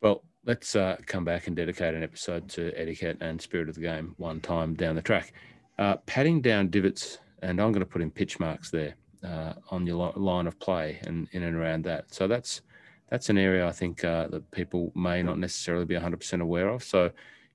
Well, 0.00 0.22
let's 0.44 0.76
uh, 0.76 0.96
come 1.06 1.24
back 1.24 1.46
and 1.46 1.56
dedicate 1.56 1.94
an 1.94 2.02
episode 2.02 2.48
to 2.50 2.72
etiquette 2.76 3.18
and 3.20 3.40
spirit 3.40 3.68
of 3.68 3.74
the 3.74 3.80
game 3.80 4.14
one 4.18 4.40
time 4.40 4.74
down 4.74 4.96
the 4.96 5.02
track. 5.02 5.32
Uh, 5.78 5.96
patting 6.06 6.40
down 6.40 6.68
divots, 6.68 7.18
and 7.42 7.60
I'm 7.60 7.72
going 7.72 7.80
to 7.80 7.86
put 7.86 8.02
in 8.02 8.10
pitch 8.10 8.38
marks 8.38 8.70
there 8.70 8.94
uh, 9.24 9.54
on 9.70 9.86
your 9.86 10.12
line 10.16 10.46
of 10.46 10.58
play 10.58 11.00
and 11.06 11.28
in 11.32 11.42
and 11.42 11.56
around 11.56 11.84
that. 11.84 12.12
So 12.12 12.26
that's 12.26 12.62
that's 13.10 13.28
an 13.28 13.38
area 13.38 13.66
I 13.66 13.72
think 13.72 14.04
uh, 14.04 14.28
that 14.28 14.50
people 14.50 14.92
may 14.94 15.22
not 15.22 15.38
necessarily 15.38 15.84
be 15.84 15.94
100% 15.94 16.40
aware 16.40 16.68
of. 16.68 16.82
So, 16.82 17.10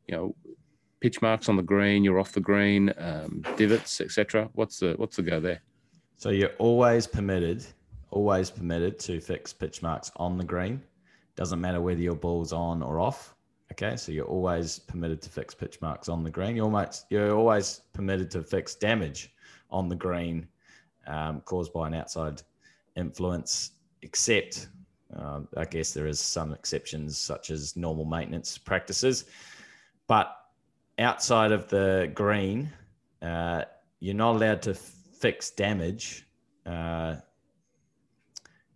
you 0.07 0.15
know, 0.15 0.35
pitch 1.01 1.21
marks 1.21 1.49
on 1.49 1.55
the 1.55 1.63
green, 1.63 2.03
you're 2.03 2.19
off 2.19 2.31
the 2.31 2.39
green, 2.39 2.93
um, 2.97 3.43
divots, 3.57 3.99
etc. 4.01 4.49
What's 4.53 4.79
the 4.79 4.93
what's 4.97 5.15
the 5.15 5.23
go 5.23 5.39
there? 5.39 5.61
So 6.17 6.29
you're 6.29 6.55
always 6.59 7.07
permitted, 7.07 7.65
always 8.11 8.49
permitted 8.49 8.99
to 8.99 9.19
fix 9.19 9.53
pitch 9.53 9.81
marks 9.81 10.11
on 10.17 10.37
the 10.37 10.43
green. 10.43 10.81
Doesn't 11.35 11.61
matter 11.61 11.81
whether 11.81 12.01
your 12.01 12.15
ball's 12.15 12.51
on 12.51 12.83
or 12.83 12.99
off. 12.99 13.35
Okay, 13.71 13.95
so 13.95 14.11
you're 14.11 14.25
always 14.25 14.79
permitted 14.79 15.21
to 15.21 15.29
fix 15.29 15.53
pitch 15.53 15.79
marks 15.81 16.09
on 16.09 16.23
the 16.23 16.29
green. 16.29 16.55
You're 16.55 16.65
almost 16.65 17.05
you're 17.09 17.35
always 17.35 17.81
permitted 17.93 18.29
to 18.31 18.43
fix 18.43 18.75
damage 18.75 19.33
on 19.71 19.87
the 19.87 19.95
green 19.95 20.47
um, 21.09 21.41
caused 21.41 21.73
by 21.73 21.87
an 21.87 21.93
outside 21.93 22.41
influence, 22.95 23.71
except 24.01 24.69
uh, 25.17 25.41
I 25.57 25.65
guess 25.65 25.93
there 25.93 26.07
is 26.07 26.19
some 26.19 26.53
exceptions 26.53 27.17
such 27.17 27.49
as 27.49 27.75
normal 27.75 28.05
maintenance 28.05 28.57
practices. 28.57 29.25
But 30.07 30.35
outside 30.99 31.51
of 31.51 31.67
the 31.69 32.11
green, 32.13 32.71
uh, 33.21 33.63
you're 33.99 34.15
not 34.15 34.35
allowed 34.35 34.61
to 34.63 34.73
fix 34.73 35.49
damage 35.51 36.27
uh, 36.65 37.15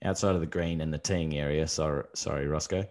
outside 0.04 0.36
of 0.36 0.42
the 0.42 0.48
green 0.48 0.82
and 0.82 0.94
the 0.94 0.98
teeing 0.98 1.38
area. 1.38 1.68
Sorry, 1.68 2.04
sorry, 2.14 2.46
Rossco. 2.46 2.88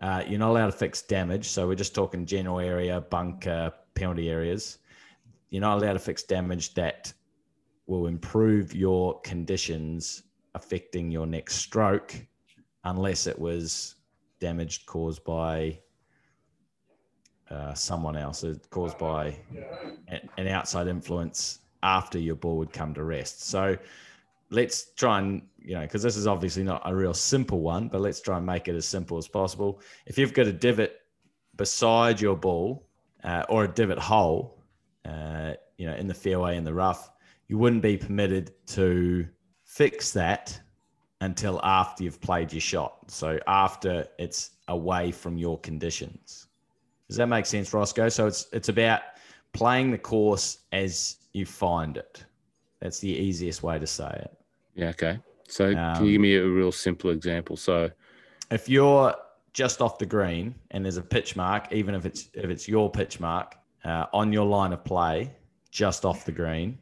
Uh, 0.00 0.22
you're 0.26 0.38
not 0.38 0.50
allowed 0.50 0.66
to 0.66 0.72
fix 0.72 1.02
damage. 1.02 1.48
So 1.48 1.66
we're 1.66 1.74
just 1.74 1.94
talking 1.94 2.26
general 2.26 2.60
area, 2.60 3.00
bunker, 3.00 3.72
penalty 3.94 4.30
areas. 4.30 4.78
You're 5.50 5.62
not 5.62 5.78
allowed 5.78 5.94
to 5.94 5.98
fix 5.98 6.22
damage 6.22 6.74
that 6.74 7.12
will 7.86 8.06
improve 8.06 8.74
your 8.74 9.20
conditions 9.20 10.24
affecting 10.54 11.10
your 11.10 11.26
next 11.26 11.56
stroke 11.56 12.14
unless 12.84 13.26
it 13.26 13.38
was 13.38 13.96
damaged 14.40 14.86
caused 14.86 15.24
by 15.24 15.78
uh, 17.50 17.74
someone 17.74 18.16
else, 18.16 18.44
caused 18.70 18.98
by 18.98 19.36
an 20.38 20.48
outside 20.48 20.88
influence 20.88 21.60
after 21.82 22.18
your 22.18 22.34
ball 22.34 22.56
would 22.56 22.72
come 22.72 22.92
to 22.94 23.04
rest. 23.04 23.44
So 23.44 23.76
let's 24.50 24.92
try 24.94 25.18
and, 25.18 25.42
you 25.58 25.74
know, 25.74 25.82
because 25.82 26.02
this 26.02 26.16
is 26.16 26.26
obviously 26.26 26.64
not 26.64 26.82
a 26.84 26.94
real 26.94 27.14
simple 27.14 27.60
one, 27.60 27.88
but 27.88 28.00
let's 28.00 28.20
try 28.20 28.36
and 28.36 28.46
make 28.46 28.68
it 28.68 28.74
as 28.74 28.86
simple 28.86 29.16
as 29.18 29.28
possible. 29.28 29.80
If 30.06 30.18
you've 30.18 30.32
got 30.32 30.46
a 30.46 30.52
divot 30.52 31.00
beside 31.56 32.20
your 32.20 32.36
ball 32.36 32.86
uh, 33.22 33.44
or 33.48 33.64
a 33.64 33.68
divot 33.68 33.98
hole, 33.98 34.62
uh, 35.04 35.52
you 35.76 35.86
know, 35.86 35.94
in 35.94 36.06
the 36.08 36.14
fairway 36.14 36.56
in 36.56 36.64
the 36.64 36.74
rough, 36.74 37.10
you 37.48 37.58
wouldn't 37.58 37.82
be 37.82 37.96
permitted 37.96 38.52
to 38.66 39.26
fix 39.64 40.12
that 40.12 40.58
until 41.20 41.60
after 41.64 42.04
you've 42.04 42.20
played 42.20 42.52
your 42.52 42.60
shot. 42.60 43.10
So 43.10 43.38
after 43.46 44.06
it's 44.18 44.50
away 44.68 45.12
from 45.12 45.38
your 45.38 45.58
conditions. 45.60 46.48
Does 47.08 47.16
that 47.16 47.28
make 47.28 47.46
sense, 47.46 47.70
Rossco? 47.70 48.12
So 48.12 48.26
it's 48.26 48.48
it's 48.52 48.68
about 48.68 49.02
playing 49.52 49.90
the 49.90 49.98
course 49.98 50.58
as 50.72 51.16
you 51.32 51.46
find 51.46 51.96
it. 51.96 52.24
That's 52.80 52.98
the 52.98 53.08
easiest 53.08 53.62
way 53.62 53.78
to 53.78 53.86
say 53.86 54.10
it. 54.10 54.36
Yeah. 54.74 54.88
Okay. 54.88 55.18
So 55.48 55.68
um, 55.68 55.96
can 55.96 56.06
you 56.06 56.12
give 56.12 56.20
me 56.20 56.34
a 56.36 56.46
real 56.46 56.72
simple 56.72 57.10
example? 57.10 57.56
So 57.56 57.90
if 58.50 58.68
you're 58.68 59.14
just 59.52 59.80
off 59.80 59.98
the 59.98 60.06
green 60.06 60.54
and 60.72 60.84
there's 60.84 60.96
a 60.96 61.02
pitch 61.02 61.36
mark, 61.36 61.72
even 61.72 61.94
if 61.94 62.04
it's 62.04 62.28
if 62.34 62.50
it's 62.50 62.68
your 62.68 62.90
pitch 62.90 63.20
mark 63.20 63.56
uh, 63.84 64.06
on 64.12 64.32
your 64.32 64.44
line 64.44 64.72
of 64.72 64.84
play, 64.84 65.32
just 65.70 66.04
off 66.04 66.24
the 66.24 66.32
green. 66.32 66.78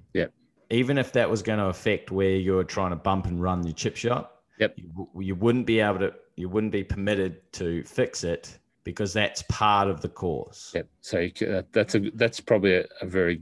Even 0.75 0.99
if 0.99 1.13
that 1.13 1.29
was 1.31 1.43
going 1.43 1.59
to 1.59 1.67
affect 1.67 2.11
where 2.11 2.37
you're 2.37 2.65
trying 2.65 2.91
to 2.91 2.97
bump 2.97 3.27
and 3.27 3.41
run 3.41 3.63
your 3.65 3.73
chip 3.75 3.97
shot, 3.97 4.33
yep, 4.59 4.75
you, 4.77 5.09
you 5.21 5.35
wouldn't 5.35 5.67
be 5.67 5.81
able 5.81 5.99
to 6.01 6.13
you 6.37 6.49
wouldn't 6.49 6.73
be 6.73 6.83
permitted 6.83 7.41
to 7.53 7.85
fix 7.85 8.25
it 8.25 8.59
because 8.83 9.13
that's 9.13 9.43
part 9.49 9.89
of 9.89 10.01
the 10.01 10.09
course. 10.09 10.73
Yep. 10.75 10.89
So 11.01 11.19
you, 11.21 11.31
ca- 11.33 11.63
that's 11.73 11.95
a 11.95 12.11
that's 12.15 12.41
probably 12.41 12.75
a, 12.77 12.85
a 13.01 13.07
very 13.07 13.41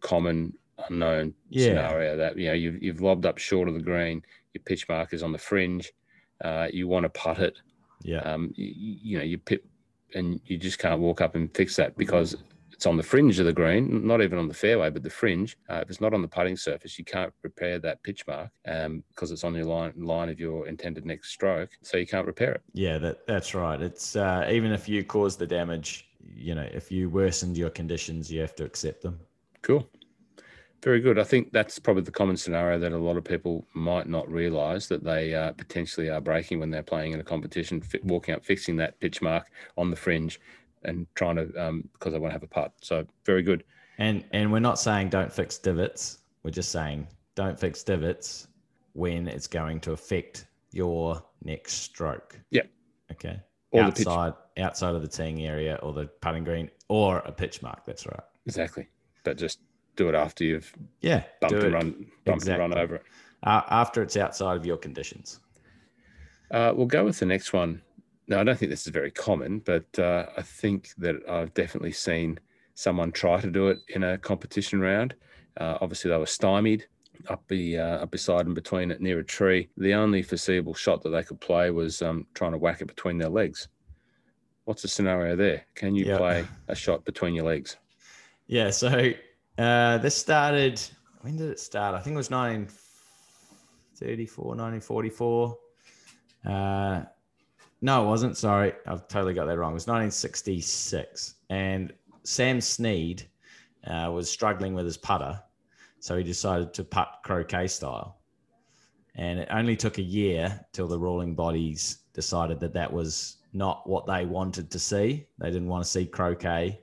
common 0.00 0.52
unknown 0.88 1.34
Yeah. 1.50 1.66
scenario 1.66 2.16
that 2.16 2.38
you 2.38 2.46
know 2.46 2.52
you've 2.54 2.82
you've 2.82 3.00
lobbed 3.00 3.26
up 3.26 3.38
short 3.38 3.68
of 3.68 3.74
the 3.74 3.80
green, 3.82 4.22
your 4.54 4.62
pitch 4.64 4.88
mark 4.88 5.12
is 5.12 5.22
on 5.22 5.32
the 5.32 5.38
fringe, 5.38 5.92
uh, 6.44 6.68
you 6.72 6.86
want 6.86 7.04
to 7.04 7.08
putt 7.10 7.38
it, 7.40 7.58
Yeah. 8.02 8.20
um, 8.20 8.52
you, 8.54 8.98
you 9.02 9.18
know 9.18 9.24
you 9.24 9.38
pip, 9.38 9.64
and 10.14 10.40
you 10.46 10.56
just 10.58 10.78
can't 10.78 11.00
walk 11.00 11.20
up 11.20 11.34
and 11.34 11.52
fix 11.54 11.74
that 11.76 11.96
because 11.96 12.36
it's 12.78 12.86
on 12.86 12.96
the 12.96 13.02
fringe 13.02 13.40
of 13.40 13.46
the 13.46 13.52
green, 13.52 14.06
not 14.06 14.22
even 14.22 14.38
on 14.38 14.46
the 14.46 14.54
fairway, 14.54 14.88
but 14.88 15.02
the 15.02 15.10
fringe. 15.10 15.58
Uh, 15.68 15.80
if 15.82 15.90
it's 15.90 16.00
not 16.00 16.14
on 16.14 16.22
the 16.22 16.28
putting 16.28 16.56
surface, 16.56 16.96
you 16.96 17.04
can't 17.04 17.34
repair 17.42 17.80
that 17.80 18.00
pitch 18.04 18.24
mark 18.28 18.50
um, 18.68 19.02
because 19.08 19.32
it's 19.32 19.42
on 19.42 19.52
your 19.56 19.64
line 19.64 19.92
line 19.96 20.28
of 20.28 20.38
your 20.38 20.68
intended 20.68 21.04
next 21.04 21.30
stroke, 21.30 21.70
so 21.82 21.96
you 21.96 22.06
can't 22.06 22.24
repair 22.24 22.52
it. 22.52 22.62
Yeah, 22.74 22.98
that 22.98 23.26
that's 23.26 23.52
right. 23.52 23.82
It's 23.82 24.14
uh, 24.14 24.48
even 24.48 24.70
if 24.70 24.88
you 24.88 25.02
cause 25.02 25.36
the 25.36 25.44
damage, 25.44 26.08
you 26.32 26.54
know, 26.54 26.68
if 26.72 26.92
you 26.92 27.10
worsened 27.10 27.58
your 27.58 27.70
conditions, 27.70 28.30
you 28.30 28.40
have 28.42 28.54
to 28.54 28.64
accept 28.64 29.02
them. 29.02 29.18
Cool. 29.62 29.84
Very 30.80 31.00
good. 31.00 31.18
I 31.18 31.24
think 31.24 31.50
that's 31.50 31.80
probably 31.80 32.04
the 32.04 32.12
common 32.12 32.36
scenario 32.36 32.78
that 32.78 32.92
a 32.92 32.96
lot 32.96 33.16
of 33.16 33.24
people 33.24 33.66
might 33.74 34.06
not 34.06 34.30
realize 34.30 34.86
that 34.86 35.02
they 35.02 35.34
uh, 35.34 35.50
potentially 35.50 36.10
are 36.10 36.20
breaking 36.20 36.60
when 36.60 36.70
they're 36.70 36.84
playing 36.84 37.10
in 37.10 37.18
a 37.18 37.24
competition, 37.24 37.82
walking 38.04 38.36
up, 38.36 38.44
fixing 38.44 38.76
that 38.76 39.00
pitch 39.00 39.20
mark 39.20 39.50
on 39.76 39.90
the 39.90 39.96
fringe 39.96 40.38
and 40.84 41.06
trying 41.14 41.36
to, 41.36 41.52
um, 41.62 41.88
because 41.92 42.14
I 42.14 42.18
want 42.18 42.30
to 42.30 42.34
have 42.34 42.42
a 42.42 42.46
putt. 42.48 42.72
So 42.82 43.06
very 43.24 43.42
good. 43.42 43.64
And 43.98 44.24
and 44.32 44.52
we're 44.52 44.60
not 44.60 44.78
saying 44.78 45.08
don't 45.10 45.32
fix 45.32 45.58
divots. 45.58 46.18
We're 46.42 46.50
just 46.52 46.70
saying 46.70 47.06
don't 47.34 47.58
fix 47.58 47.82
divots 47.82 48.48
when 48.92 49.26
it's 49.28 49.46
going 49.46 49.80
to 49.80 49.92
affect 49.92 50.46
your 50.72 51.22
next 51.42 51.74
stroke. 51.74 52.38
Yeah. 52.50 52.62
Okay. 53.12 53.40
Or 53.70 53.82
outside 53.82 54.32
outside 54.58 54.94
of 54.94 55.02
the 55.02 55.08
teeing 55.08 55.44
area 55.46 55.78
or 55.82 55.92
the 55.92 56.06
putting 56.06 56.44
green 56.44 56.70
or 56.88 57.18
a 57.18 57.32
pitch 57.32 57.60
mark. 57.62 57.84
That's 57.84 58.06
right. 58.06 58.20
Exactly. 58.46 58.88
But 59.24 59.36
just 59.36 59.60
do 59.96 60.08
it 60.08 60.14
after 60.14 60.44
you've 60.44 60.72
Yeah. 61.00 61.24
bumped 61.40 61.62
and 61.62 61.72
run, 61.74 62.06
bumped 62.24 62.46
and 62.48 62.58
run 62.58 62.76
over 62.78 62.96
it. 62.96 63.02
uh, 63.42 63.62
after 63.68 64.00
it's 64.02 64.16
outside 64.16 64.56
of 64.56 64.64
your 64.64 64.76
conditions. 64.78 65.40
Uh, 66.50 66.72
we'll 66.74 66.86
go 66.86 67.04
with 67.04 67.18
the 67.18 67.26
next 67.26 67.52
one. 67.52 67.82
No, 68.28 68.38
I 68.38 68.44
don't 68.44 68.56
think 68.58 68.70
this 68.70 68.86
is 68.86 68.92
very 68.92 69.10
common, 69.10 69.60
but 69.60 69.86
uh, 69.98 70.26
I 70.36 70.42
think 70.42 70.90
that 70.98 71.16
I've 71.28 71.52
definitely 71.54 71.92
seen 71.92 72.38
someone 72.74 73.10
try 73.10 73.40
to 73.40 73.50
do 73.50 73.68
it 73.68 73.78
in 73.88 74.02
a 74.04 74.18
competition 74.18 74.80
round. 74.80 75.14
Uh, 75.56 75.78
obviously, 75.80 76.10
they 76.10 76.16
were 76.18 76.26
stymied 76.26 76.86
up 77.28 77.42
the 77.48 77.78
uh, 77.78 78.02
up 78.02 78.10
beside 78.12 78.44
and 78.46 78.54
between 78.54 78.90
it 78.90 79.00
near 79.00 79.18
a 79.20 79.24
tree. 79.24 79.68
The 79.78 79.94
only 79.94 80.22
foreseeable 80.22 80.74
shot 80.74 81.02
that 81.02 81.08
they 81.10 81.22
could 81.24 81.40
play 81.40 81.70
was 81.70 82.02
um, 82.02 82.26
trying 82.34 82.52
to 82.52 82.58
whack 82.58 82.80
it 82.82 82.86
between 82.86 83.16
their 83.18 83.30
legs. 83.30 83.68
What's 84.66 84.82
the 84.82 84.88
scenario 84.88 85.34
there? 85.34 85.64
Can 85.74 85.94
you 85.94 86.04
Yeah. 86.04 86.18
play 86.18 86.44
a 86.68 86.74
shot 86.74 87.04
between 87.06 87.34
your 87.34 87.46
legs? 87.46 87.78
Yeah. 88.46 88.68
So 88.70 89.12
uh, 89.56 89.96
this 89.98 90.14
started. 90.14 90.78
When 91.22 91.36
did 91.36 91.48
it 91.50 91.58
start? 91.58 91.94
I 91.94 92.00
think 92.00 92.12
it 92.14 92.18
was 92.18 92.30
1934, 92.30 94.44
1944. 94.44 95.58
Uh, 96.46 97.02
no, 97.80 98.04
it 98.04 98.06
wasn't. 98.06 98.36
Sorry, 98.36 98.72
I've 98.86 99.06
totally 99.08 99.34
got 99.34 99.46
that 99.46 99.58
wrong. 99.58 99.72
It 99.72 99.74
was 99.74 99.86
1966, 99.86 101.34
and 101.50 101.92
Sam 102.24 102.60
Snead 102.60 103.22
uh, 103.86 104.10
was 104.12 104.30
struggling 104.30 104.74
with 104.74 104.84
his 104.84 104.96
putter, 104.96 105.40
so 106.00 106.16
he 106.16 106.24
decided 106.24 106.74
to 106.74 106.84
putt 106.84 107.20
croquet 107.24 107.68
style. 107.68 108.18
And 109.14 109.38
it 109.40 109.48
only 109.50 109.76
took 109.76 109.98
a 109.98 110.02
year 110.02 110.60
till 110.72 110.88
the 110.88 110.98
ruling 110.98 111.34
bodies 111.34 112.00
decided 112.14 112.60
that 112.60 112.72
that 112.74 112.92
was 112.92 113.38
not 113.52 113.88
what 113.88 114.06
they 114.06 114.24
wanted 114.24 114.70
to 114.70 114.78
see. 114.78 115.26
They 115.38 115.50
didn't 115.50 115.68
want 115.68 115.84
to 115.84 115.90
see 115.90 116.06
croquet 116.06 116.80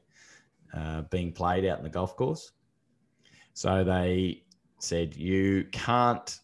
uh, 0.74 1.02
being 1.04 1.32
played 1.32 1.66
out 1.66 1.78
in 1.78 1.84
the 1.84 1.90
golf 1.90 2.16
course. 2.16 2.52
So 3.54 3.84
they 3.84 4.44
said 4.80 5.16
you 5.16 5.66
can't 5.72 6.40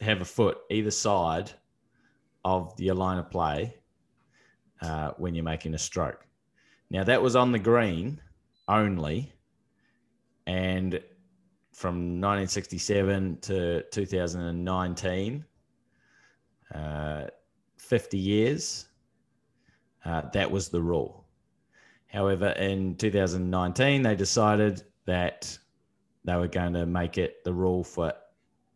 have 0.00 0.20
a 0.20 0.24
foot 0.24 0.58
either 0.70 0.90
side 0.90 1.50
of 2.44 2.78
your 2.78 2.94
line 2.94 3.18
of 3.18 3.30
play 3.30 3.74
uh, 4.84 5.12
when 5.16 5.34
you're 5.34 5.44
making 5.44 5.74
a 5.74 5.78
stroke. 5.78 6.26
Now 6.90 7.04
that 7.04 7.22
was 7.22 7.36
on 7.36 7.52
the 7.52 7.58
green 7.58 8.20
only, 8.68 9.32
and 10.46 11.00
from 11.72 12.20
1967 12.20 13.38
to 13.42 13.82
2019, 13.90 15.44
uh, 16.74 17.24
50 17.78 18.18
years, 18.18 18.88
uh, 20.04 20.22
that 20.32 20.50
was 20.50 20.68
the 20.68 20.80
rule. 20.80 21.24
However, 22.06 22.48
in 22.50 22.96
2019, 22.96 24.02
they 24.02 24.14
decided 24.14 24.82
that 25.06 25.58
they 26.24 26.36
were 26.36 26.48
going 26.48 26.74
to 26.74 26.86
make 26.86 27.18
it 27.18 27.42
the 27.44 27.52
rule 27.52 27.82
for 27.82 28.12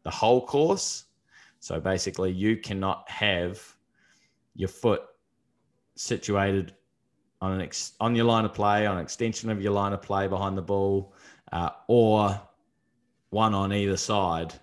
the 0.03 0.11
whole 0.11 0.44
course. 0.44 1.05
So 1.61 1.81
basically, 1.81 2.33
you 2.33 2.57
cannot 2.57 3.09
have 3.11 3.61
your 4.55 4.68
foot 4.68 5.03
situated 5.98 6.74
on 7.40 7.52
an 7.52 7.61
ex- 7.61 7.92
on 8.00 8.14
your 8.14 8.24
line 8.24 8.44
of 8.44 8.54
play, 8.54 8.87
on 8.87 8.96
an 8.96 9.02
extension 9.02 9.50
of 9.50 9.62
your 9.62 9.72
line 9.72 9.92
of 9.92 10.02
play 10.02 10.26
behind 10.26 10.56
the 10.56 10.62
ball, 10.62 11.12
uh, 11.52 11.70
or 11.87 12.40
one 13.30 13.54
on 13.54 13.72
either 13.72 13.96
side 13.96 14.54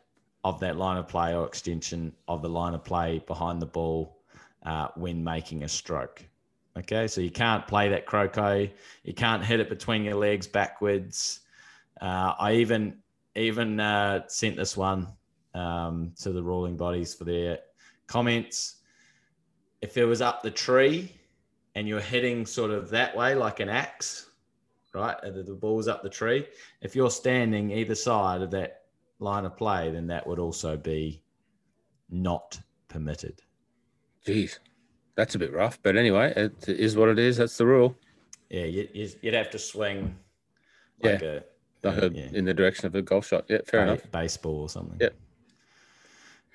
of 0.43 0.59
that 0.59 0.77
line 0.77 0.97
of 0.97 1.07
play 1.07 1.35
or 1.35 1.45
extension 1.45 2.13
of 2.27 2.41
the 2.41 2.49
line 2.49 2.73
of 2.73 2.83
play 2.83 3.19
behind 3.25 3.61
the 3.61 3.65
ball 3.65 4.21
uh, 4.63 4.87
when 4.95 5.23
making 5.23 5.63
a 5.63 5.67
stroke. 5.67 6.23
Okay, 6.77 7.07
so 7.07 7.21
you 7.21 7.31
can't 7.31 7.65
play 7.67 7.89
that 7.89 8.05
croquet. 8.05 8.73
You 9.03 9.13
can't 9.13 9.43
hit 9.43 9.59
it 9.59 9.69
between 9.69 10.03
your 10.03 10.15
legs 10.15 10.45
backwards. 10.45 11.39
Uh, 12.01 12.33
I 12.37 12.53
even 12.55 12.97
even 13.35 13.79
uh, 13.79 14.27
sent 14.27 14.57
this 14.57 14.75
one 14.75 15.07
um, 15.53 16.13
to 16.21 16.31
the 16.31 16.43
ruling 16.43 16.75
bodies 16.77 17.13
for 17.13 17.23
their 17.23 17.59
comments. 18.07 18.75
If 19.81 19.97
it 19.97 20.05
was 20.05 20.21
up 20.21 20.41
the 20.41 20.51
tree 20.51 21.11
and 21.75 21.87
you're 21.87 21.99
hitting 21.99 22.45
sort 22.45 22.71
of 22.71 22.89
that 22.89 23.15
way 23.15 23.35
like 23.35 23.59
an 23.59 23.69
axe, 23.69 24.29
right? 24.93 25.15
The 25.21 25.43
the 25.43 25.53
ball's 25.53 25.87
up 25.87 26.03
the 26.03 26.09
tree. 26.09 26.47
If 26.81 26.95
you're 26.95 27.11
standing 27.11 27.71
either 27.71 27.95
side 27.95 28.41
of 28.41 28.51
that 28.51 28.83
line 29.19 29.45
of 29.45 29.55
play, 29.57 29.91
then 29.91 30.07
that 30.07 30.25
would 30.25 30.39
also 30.39 30.77
be 30.77 31.21
not 32.09 32.59
permitted. 32.87 33.41
Jeez, 34.25 34.59
that's 35.15 35.35
a 35.35 35.39
bit 35.39 35.53
rough. 35.53 35.79
But 35.83 35.95
anyway, 35.97 36.33
it 36.35 36.67
is 36.67 36.95
what 36.95 37.09
it 37.09 37.19
is. 37.19 37.37
That's 37.37 37.57
the 37.57 37.65
rule. 37.65 37.95
Yeah, 38.49 38.65
you, 38.65 38.87
you- 38.93 39.09
you'd 39.21 39.33
have 39.33 39.49
to 39.51 39.59
swing 39.59 40.15
like 41.01 41.21
a, 41.21 41.43
Like 41.83 41.97
a- 41.97 42.11
yeah, 42.13 42.29
in 42.33 42.45
the 42.45 42.53
direction 42.53 42.85
of 42.87 42.95
a 42.95 43.01
golf 43.01 43.27
shot. 43.27 43.45
Yeah, 43.49 43.59
fair 43.67 43.81
enough. 43.83 44.09
baseball 44.11 44.61
or 44.61 44.69
something. 44.69 44.97
Yep. 44.99 45.13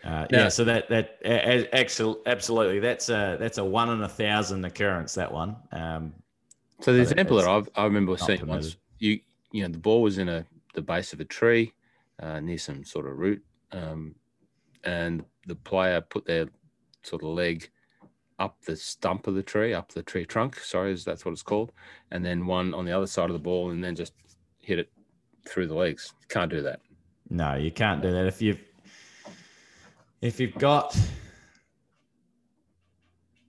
Uh, 0.05 0.27
yeah, 0.31 0.49
so 0.49 0.65
that 0.65 0.89
that 0.89 1.19
absolutely 2.25 2.79
that's 2.81 3.09
a 3.11 3.37
that's 3.39 3.59
a 3.59 3.65
one 3.65 3.91
in 3.91 4.03
a 4.03 4.09
thousand 4.09 4.65
occurrence. 4.65 5.15
That 5.15 5.31
one. 5.33 5.57
Um, 5.73 6.15
So 6.81 6.93
the 6.93 7.03
example 7.03 7.37
that 7.37 7.47
I've, 7.49 7.69
I 7.75 7.85
remember 7.85 8.17
seeing 8.17 8.47
once, 8.47 8.77
you 8.99 9.21
you 9.53 9.63
know 9.63 9.69
the 9.69 9.79
ball 9.79 10.03
was 10.03 10.19
in 10.19 10.29
a 10.29 10.47
the 10.75 10.81
base 10.83 11.13
of 11.13 11.21
a 11.21 11.25
tree 11.25 11.73
uh, 12.23 12.41
near 12.41 12.57
some 12.59 12.85
sort 12.85 13.07
of 13.07 13.19
root, 13.19 13.43
um, 13.73 14.15
and 14.85 15.25
the 15.47 15.55
player 15.57 16.01
put 16.01 16.25
their 16.25 16.47
sort 17.03 17.23
of 17.23 17.29
leg 17.31 17.69
up 18.39 18.57
the 18.65 18.77
stump 18.77 19.27
of 19.27 19.35
the 19.35 19.43
tree, 19.43 19.75
up 19.75 19.93
the 19.93 20.03
tree 20.03 20.25
trunk. 20.25 20.59
Sorry, 20.61 20.93
is 20.93 21.05
that's 21.05 21.27
what 21.27 21.33
it's 21.33 21.43
called, 21.43 21.73
and 22.11 22.25
then 22.25 22.47
one 22.47 22.73
on 22.73 22.87
the 22.87 22.93
other 22.93 23.07
side 23.07 23.29
of 23.29 23.35
the 23.35 23.39
ball, 23.39 23.71
and 23.71 23.85
then 23.85 23.95
just 23.95 24.15
hit 24.61 24.79
it 24.79 24.91
through 25.47 25.67
the 25.67 25.75
legs. 25.75 26.15
Can't 26.31 26.51
do 26.51 26.63
that. 26.63 26.81
no, 27.29 27.55
you 27.57 27.71
can't 27.71 28.01
do 28.01 28.11
that 28.13 28.27
if 28.27 28.41
you've 28.41 28.61
if 30.21 30.41
you've 30.41 30.55
got. 30.55 30.97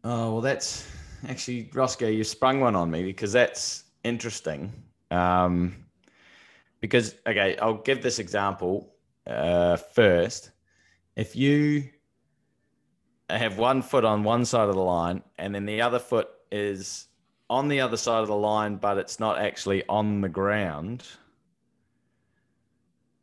Oh 0.03 0.33
well, 0.33 0.41
that's 0.41 0.87
actually 1.27 1.65
Rossco. 1.73 2.15
You 2.15 2.23
sprung 2.23 2.59
one 2.59 2.75
on 2.75 2.89
me 2.89 3.03
because 3.03 3.31
that's 3.31 3.83
interesting. 4.03 4.71
Um, 5.11 5.75
because 6.79 7.15
okay, 7.27 7.57
I'll 7.57 7.75
give 7.75 8.01
this 8.01 8.19
example 8.19 8.93
uh, 9.27 9.77
first. 9.77 10.51
If 11.15 11.35
you 11.35 11.89
have 13.29 13.57
one 13.57 13.81
foot 13.81 14.03
on 14.03 14.23
one 14.23 14.45
side 14.45 14.69
of 14.69 14.75
the 14.75 14.81
line 14.81 15.21
and 15.37 15.53
then 15.53 15.65
the 15.65 15.81
other 15.81 15.99
foot 15.99 16.29
is 16.51 17.07
on 17.49 17.67
the 17.67 17.81
other 17.81 17.97
side 17.97 18.21
of 18.21 18.27
the 18.27 18.35
line, 18.35 18.77
but 18.77 18.97
it's 18.97 19.19
not 19.19 19.37
actually 19.37 19.83
on 19.87 20.21
the 20.21 20.29
ground. 20.29 21.03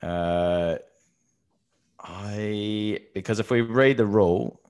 Uh, 0.02 0.76
I 2.08 3.00
because 3.14 3.38
if 3.38 3.50
we 3.50 3.60
read 3.60 3.98
the 3.98 4.06
rule 4.06 4.60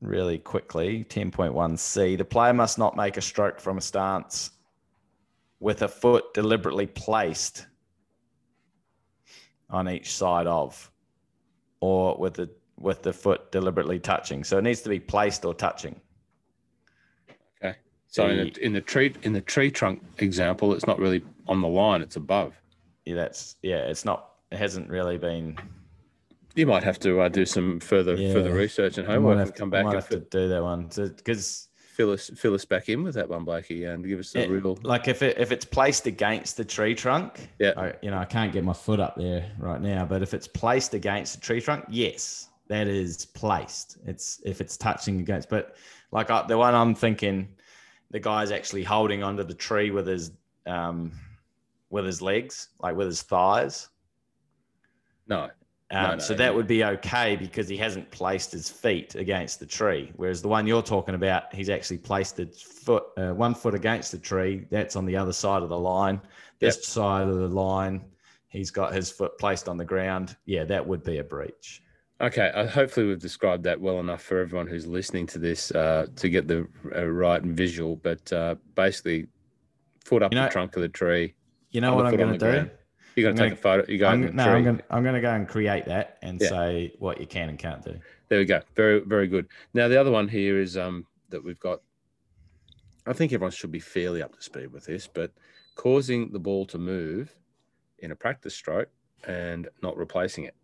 really 0.00 0.38
quickly, 0.38 1.04
ten 1.04 1.30
point 1.30 1.54
one 1.54 1.76
C, 1.76 2.16
the 2.16 2.24
player 2.24 2.52
must 2.52 2.78
not 2.78 2.96
make 2.96 3.16
a 3.16 3.20
stroke 3.22 3.60
from 3.60 3.78
a 3.78 3.80
stance 3.80 4.50
with 5.60 5.82
a 5.82 5.88
foot 5.88 6.34
deliberately 6.34 6.86
placed 6.86 7.66
on 9.68 9.88
each 9.88 10.12
side 10.12 10.48
of, 10.48 10.90
or 11.80 12.16
with 12.16 12.34
the 12.34 12.50
with 12.76 13.02
the 13.02 13.12
foot 13.12 13.52
deliberately 13.52 14.00
touching. 14.00 14.42
So 14.42 14.58
it 14.58 14.62
needs 14.62 14.80
to 14.82 14.88
be 14.88 14.98
placed 14.98 15.44
or 15.44 15.54
touching. 15.54 16.00
Okay. 17.62 17.76
So 18.08 18.26
in 18.26 18.36
The- 18.38 18.50
the, 18.50 18.64
in 18.64 18.72
the 18.72 18.80
tree 18.80 19.14
in 19.22 19.32
the 19.32 19.40
tree 19.42 19.70
trunk 19.70 20.02
example, 20.18 20.74
it's 20.74 20.86
not 20.88 20.98
really 20.98 21.22
on 21.46 21.60
the 21.60 21.68
line; 21.68 22.02
it's 22.02 22.16
above. 22.16 22.60
Yeah, 23.04 23.14
that's 23.14 23.56
yeah. 23.62 23.86
It's 23.86 24.04
not. 24.04 24.26
It 24.50 24.58
hasn't 24.58 24.90
really 24.90 25.18
been. 25.18 25.56
You 26.54 26.66
might 26.66 26.82
have 26.82 26.98
to 27.00 27.20
uh, 27.20 27.28
do 27.28 27.46
some 27.46 27.80
further 27.80 28.16
further 28.16 28.50
Yeah. 28.50 28.54
research 28.56 28.98
and 28.98 29.06
homework 29.06 29.38
have 29.38 29.48
and 29.48 29.54
to- 29.56 29.58
come 29.60 29.68
I 29.68 29.76
back 29.78 29.84
might 29.86 29.94
have 29.94 30.08
to 30.08 30.20
do 30.20 30.48
that 30.48 30.62
one 30.62 30.88
because 30.96 31.68
fill 31.76 32.10
us 32.12 32.30
fill 32.36 32.54
us 32.54 32.64
back 32.64 32.88
in 32.88 33.02
with 33.04 33.14
that 33.14 33.28
one, 33.28 33.44
Blakey, 33.44 33.84
and 33.84 34.04
give 34.06 34.18
us 34.18 34.34
a 34.34 34.48
real. 34.48 34.78
like 34.82 35.06
if 35.08 35.22
it 35.22 35.38
if 35.38 35.52
it's 35.52 35.64
placed 35.64 36.06
against 36.06 36.56
the 36.56 36.64
tree 36.64 36.94
trunk, 36.94 37.48
Yeah. 37.58 37.72
I, 37.76 37.92
you 38.02 38.10
know, 38.10 38.18
I 38.18 38.24
can't 38.24 38.52
get 38.52 38.64
my 38.64 38.72
foot 38.72 38.98
up 39.00 39.16
there 39.16 39.50
right 39.58 39.80
now, 39.80 40.04
but 40.04 40.22
if 40.22 40.34
it's 40.34 40.48
placed 40.48 40.94
against 40.94 41.34
the 41.36 41.40
tree 41.40 41.60
trunk, 41.60 41.84
yes, 41.88 42.48
that 42.68 42.88
is 42.88 43.26
placed. 43.26 43.98
It's 44.06 44.40
if 44.44 44.60
it's 44.60 44.76
touching 44.76 45.20
against, 45.20 45.48
but 45.48 45.76
like 46.10 46.30
I, 46.30 46.44
the 46.46 46.58
one 46.58 46.74
I'm 46.74 46.94
thinking, 46.94 47.48
the 48.10 48.18
guy's 48.20 48.50
actually 48.50 48.82
holding 48.82 49.22
onto 49.22 49.44
the 49.44 49.54
tree 49.54 49.90
with 49.92 50.06
his 50.08 50.32
um 50.66 51.12
with 51.90 52.06
his 52.06 52.20
legs, 52.22 52.68
like 52.80 52.96
with 52.96 53.06
his 53.08 53.22
thighs. 53.22 53.88
No, 55.28 55.48
Um, 55.92 56.02
No, 56.02 56.12
no, 56.14 56.18
so 56.18 56.34
that 56.34 56.44
yeah. 56.44 56.50
would 56.50 56.66
be 56.66 56.84
okay 56.84 57.36
because 57.36 57.68
he 57.68 57.76
hasn't 57.76 58.10
placed 58.10 58.52
his 58.52 58.70
feet 58.70 59.14
against 59.16 59.58
the 59.58 59.66
tree. 59.66 60.12
Whereas 60.16 60.40
the 60.40 60.48
one 60.48 60.66
you're 60.66 60.82
talking 60.82 61.14
about, 61.14 61.52
he's 61.54 61.68
actually 61.68 61.98
placed 61.98 62.36
his 62.36 62.62
foot, 62.62 63.04
uh, 63.16 63.32
one 63.34 63.54
foot 63.54 63.74
against 63.74 64.12
the 64.12 64.18
tree. 64.18 64.66
That's 64.70 64.94
on 64.96 65.04
the 65.04 65.16
other 65.16 65.32
side 65.32 65.62
of 65.62 65.68
the 65.68 65.78
line. 65.78 66.20
This 66.60 66.86
side 66.86 67.26
of 67.28 67.34
the 67.36 67.48
line, 67.48 68.04
he's 68.48 68.70
got 68.70 68.92
his 68.92 69.10
foot 69.10 69.36
placed 69.38 69.68
on 69.68 69.76
the 69.76 69.84
ground. 69.84 70.36
Yeah, 70.44 70.64
that 70.64 70.86
would 70.86 71.02
be 71.02 71.18
a 71.18 71.24
breach. 71.24 71.82
Okay, 72.20 72.50
uh, 72.54 72.66
hopefully 72.66 73.06
we've 73.06 73.18
described 73.18 73.64
that 73.64 73.80
well 73.80 73.98
enough 73.98 74.20
for 74.22 74.40
everyone 74.40 74.66
who's 74.66 74.86
listening 74.86 75.26
to 75.28 75.38
this 75.38 75.70
uh, 75.72 76.06
to 76.16 76.28
get 76.28 76.46
the 76.46 76.68
uh, 76.94 77.06
right 77.06 77.42
visual. 77.42 77.96
But 77.96 78.30
uh, 78.32 78.56
basically, 78.74 79.26
foot 80.04 80.22
up 80.22 80.30
You 80.32 80.38
know- 80.38 80.44
the 80.44 80.50
trunk 80.50 80.76
of 80.76 80.82
the 80.82 80.88
tree. 80.88 81.34
You 81.70 81.80
know 81.80 81.94
what 81.94 82.06
I'm 82.06 82.16
going 82.16 82.32
to 82.32 82.38
do? 82.38 82.50
ground. 82.50 82.70
You're 83.20 83.32
going 83.32 83.36
to 83.36 83.42
I'm 83.42 83.50
take 83.50 83.58
a 83.58 83.62
photo. 83.62 83.90
You 83.90 83.98
go 83.98 84.08
I'm, 84.08 84.34
no. 84.34 84.44
I'm 84.44 84.64
going. 84.64 84.82
I'm 84.90 85.04
to 85.04 85.20
go 85.20 85.30
and 85.32 85.46
create 85.46 85.84
that 85.86 86.18
and 86.22 86.40
Yeah. 86.40 86.48
say 86.48 86.94
what 86.98 87.20
you 87.20 87.26
can 87.26 87.48
and 87.48 87.58
can't 87.58 87.84
do. 87.84 87.98
There 88.28 88.38
we 88.38 88.44
go. 88.44 88.60
Very 88.76 89.00
very 89.00 89.26
good. 89.26 89.46
Now 89.74 89.88
the 89.88 90.00
other 90.00 90.10
one 90.10 90.28
here 90.28 90.58
is 90.60 90.76
um 90.76 91.06
that 91.28 91.42
we've 91.44 91.60
got. 91.60 91.80
I 93.06 93.12
think 93.12 93.32
everyone 93.32 93.52
should 93.52 93.72
be 93.72 93.80
fairly 93.80 94.22
up 94.22 94.34
to 94.36 94.42
speed 94.42 94.72
with 94.72 94.84
this, 94.86 95.06
but 95.06 95.32
causing 95.74 96.32
the 96.32 96.38
ball 96.38 96.66
to 96.66 96.78
move 96.78 97.34
in 97.98 98.12
a 98.12 98.16
practice 98.16 98.54
stroke 98.54 98.88
and 99.26 99.68
not 99.82 99.96
replacing 99.96 100.44
it. 100.44 100.54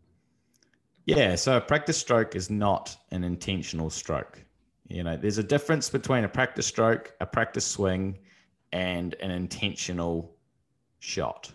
Yeah, 1.06 1.34
so 1.36 1.56
a 1.56 1.60
practice 1.60 1.96
stroke 1.98 2.34
is 2.34 2.50
not 2.50 2.96
an 3.10 3.22
intentional 3.24 3.90
stroke. 3.90 4.42
You 4.88 5.02
know, 5.02 5.16
there's 5.16 5.38
a 5.38 5.42
difference 5.42 5.88
between 5.88 6.24
a 6.24 6.28
practice 6.28 6.66
stroke, 6.66 7.14
a 7.20 7.26
practice 7.26 7.66
swing, 7.66 8.18
and 8.72 9.14
an 9.14 9.30
intentional 9.30 10.36
shot. 10.98 11.52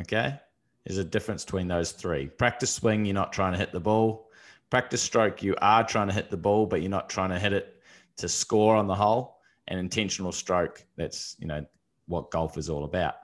Okay? 0.00 0.38
There's 0.84 0.98
a 0.98 1.04
difference 1.04 1.44
between 1.44 1.68
those 1.68 1.92
three. 1.92 2.26
Practice 2.26 2.72
swing, 2.72 3.04
you're 3.04 3.14
not 3.14 3.32
trying 3.32 3.52
to 3.52 3.58
hit 3.58 3.72
the 3.72 3.80
ball. 3.80 4.30
Practice 4.70 5.02
stroke, 5.02 5.42
you 5.42 5.54
are 5.60 5.84
trying 5.84 6.08
to 6.08 6.14
hit 6.14 6.30
the 6.30 6.36
ball, 6.36 6.66
but 6.66 6.80
you're 6.80 6.90
not 6.90 7.08
trying 7.08 7.30
to 7.30 7.38
hit 7.38 7.52
it 7.52 7.80
to 8.16 8.28
score 8.28 8.74
on 8.74 8.86
the 8.86 8.94
hole. 8.94 9.38
And 9.68 9.78
intentional 9.78 10.32
stroke, 10.32 10.84
that's, 10.96 11.36
you 11.38 11.46
know, 11.46 11.64
what 12.06 12.30
golf 12.30 12.58
is 12.58 12.68
all 12.68 12.84
about. 12.84 13.14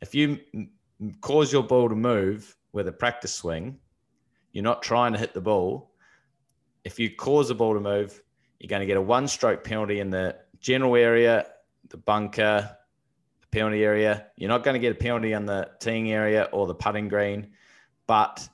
If 0.00 0.14
you 0.14 0.38
cause 1.20 1.52
your 1.52 1.62
ball 1.62 1.88
to 1.88 1.96
move 1.96 2.56
with 2.72 2.86
a 2.86 2.92
practice 2.92 3.32
swing, 3.32 3.78
you're 4.52 4.64
not 4.64 4.82
trying 4.82 5.12
to 5.12 5.18
hit 5.18 5.34
the 5.34 5.40
ball. 5.40 5.92
If 6.84 6.98
you 6.98 7.10
cause 7.10 7.48
the 7.48 7.54
ball 7.54 7.74
to 7.74 7.80
move, 7.80 8.22
you're 8.58 8.68
going 8.68 8.80
to 8.80 8.86
get 8.86 8.96
a 8.96 9.02
one 9.02 9.26
stroke 9.26 9.64
penalty 9.64 10.00
in 10.00 10.10
the 10.10 10.36
general 10.60 10.94
area, 10.96 11.46
the 11.88 11.96
bunker, 11.96 12.76
penalty 13.50 13.84
area. 13.84 14.26
You're 14.36 14.48
not 14.48 14.64
going 14.64 14.74
to 14.74 14.80
get 14.80 14.92
a 14.92 14.94
penalty 14.94 15.34
on 15.34 15.46
the 15.46 15.70
teeing 15.80 16.10
area 16.10 16.48
or 16.52 16.66
the 16.66 16.74
putting 16.74 17.08
green. 17.08 17.52
But 18.06 18.48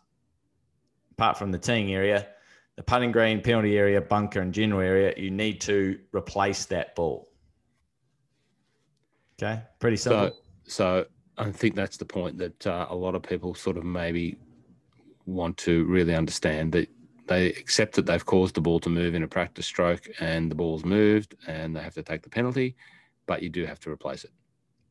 apart 1.12 1.38
from 1.38 1.52
the 1.52 1.58
teeing 1.58 1.92
area, 1.94 2.28
the 2.76 2.82
putting 2.82 3.12
green, 3.12 3.40
penalty 3.40 3.78
area, 3.78 4.00
bunker, 4.00 4.40
and 4.40 4.52
general 4.52 4.80
area, 4.80 5.14
you 5.16 5.30
need 5.30 5.60
to 5.62 5.98
replace 6.12 6.66
that 6.66 6.94
ball. 6.94 7.28
Okay, 9.40 9.62
pretty 9.80 9.96
simple. 9.96 10.30
So, 10.64 11.04
so 11.04 11.06
I 11.38 11.50
think 11.50 11.74
that's 11.74 11.96
the 11.96 12.04
point 12.04 12.38
that 12.38 12.66
uh, 12.66 12.86
a 12.88 12.94
lot 12.94 13.14
of 13.14 13.22
people 13.22 13.54
sort 13.54 13.76
of 13.76 13.84
maybe 13.84 14.38
want 15.26 15.56
to 15.58 15.84
really 15.84 16.14
understand 16.14 16.72
that 16.72 16.88
they 17.26 17.48
accept 17.48 17.94
that 17.96 18.06
they've 18.06 18.24
caused 18.24 18.54
the 18.54 18.60
ball 18.60 18.78
to 18.80 18.88
move 18.88 19.14
in 19.14 19.22
a 19.22 19.28
practice 19.28 19.66
stroke 19.66 20.08
and 20.20 20.50
the 20.50 20.54
ball's 20.54 20.84
moved 20.84 21.34
and 21.46 21.74
they 21.74 21.80
have 21.80 21.94
to 21.94 22.02
take 22.02 22.22
the 22.22 22.30
penalty, 22.30 22.76
but 23.26 23.42
you 23.42 23.48
do 23.48 23.66
have 23.66 23.80
to 23.80 23.90
replace 23.90 24.24
it. 24.24 24.30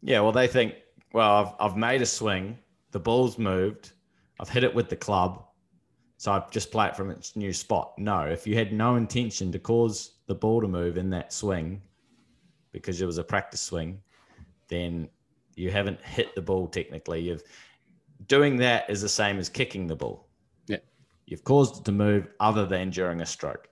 Yeah, 0.01 0.21
well, 0.21 0.31
they 0.31 0.47
think, 0.47 0.75
well, 1.13 1.55
I've, 1.59 1.71
I've 1.71 1.77
made 1.77 2.01
a 2.01 2.05
swing, 2.05 2.57
the 2.91 2.99
ball's 2.99 3.37
moved, 3.37 3.93
I've 4.39 4.49
hit 4.49 4.63
it 4.63 4.73
with 4.73 4.89
the 4.89 4.95
club, 4.95 5.45
so 6.17 6.31
I've 6.31 6.51
just 6.51 6.71
play 6.71 6.87
it 6.87 6.95
from 6.95 7.09
its 7.09 7.35
new 7.35 7.53
spot. 7.53 7.93
No, 7.97 8.21
if 8.21 8.47
you 8.47 8.55
had 8.55 8.71
no 8.71 8.95
intention 8.95 9.51
to 9.51 9.59
cause 9.59 10.17
the 10.27 10.35
ball 10.35 10.61
to 10.61 10.67
move 10.67 10.97
in 10.97 11.09
that 11.11 11.33
swing 11.33 11.81
because 12.71 13.01
it 13.01 13.05
was 13.05 13.17
a 13.17 13.23
practice 13.23 13.61
swing, 13.61 13.99
then 14.67 15.09
you 15.55 15.71
haven't 15.71 16.01
hit 16.01 16.35
the 16.35 16.41
ball 16.41 16.67
technically. 16.67 17.21
You've 17.21 17.43
doing 18.27 18.57
that 18.57 18.89
is 18.89 19.01
the 19.01 19.09
same 19.09 19.37
as 19.37 19.49
kicking 19.49 19.87
the 19.87 19.95
ball. 19.95 20.27
Yeah. 20.67 20.77
You've 21.25 21.43
caused 21.43 21.79
it 21.79 21.85
to 21.85 21.91
move 21.91 22.27
other 22.39 22.65
than 22.65 22.89
during 22.89 23.21
a 23.21 23.25
stroke. 23.25 23.69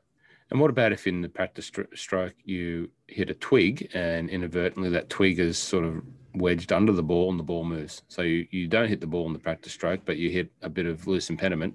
And 0.51 0.59
what 0.59 0.69
about 0.69 0.91
if 0.91 1.07
in 1.07 1.21
the 1.21 1.29
practice 1.29 1.71
stroke 1.95 2.35
you 2.43 2.89
hit 3.13 3.29
a 3.29 3.33
twig 3.35 3.89
and 3.93 4.29
inadvertently 4.29 4.89
that 4.89 5.09
twig 5.09 5.39
is 5.39 5.57
sort 5.57 5.85
of 5.85 6.01
wedged 6.35 6.71
under 6.73 6.91
the 6.91 7.03
ball 7.03 7.29
and 7.29 7.39
the 7.39 7.43
ball 7.43 7.63
moves? 7.63 8.01
So 8.07 8.21
you, 8.23 8.47
you 8.51 8.67
don't 8.67 8.87
hit 8.89 8.99
the 9.01 9.07
ball 9.07 9.27
in 9.27 9.33
the 9.33 9.39
practice 9.39 9.73
stroke, 9.73 10.01
but 10.05 10.17
you 10.17 10.29
hit 10.29 10.51
a 10.61 10.69
bit 10.69 10.85
of 10.85 11.05
loose 11.07 11.29
impediment 11.29 11.73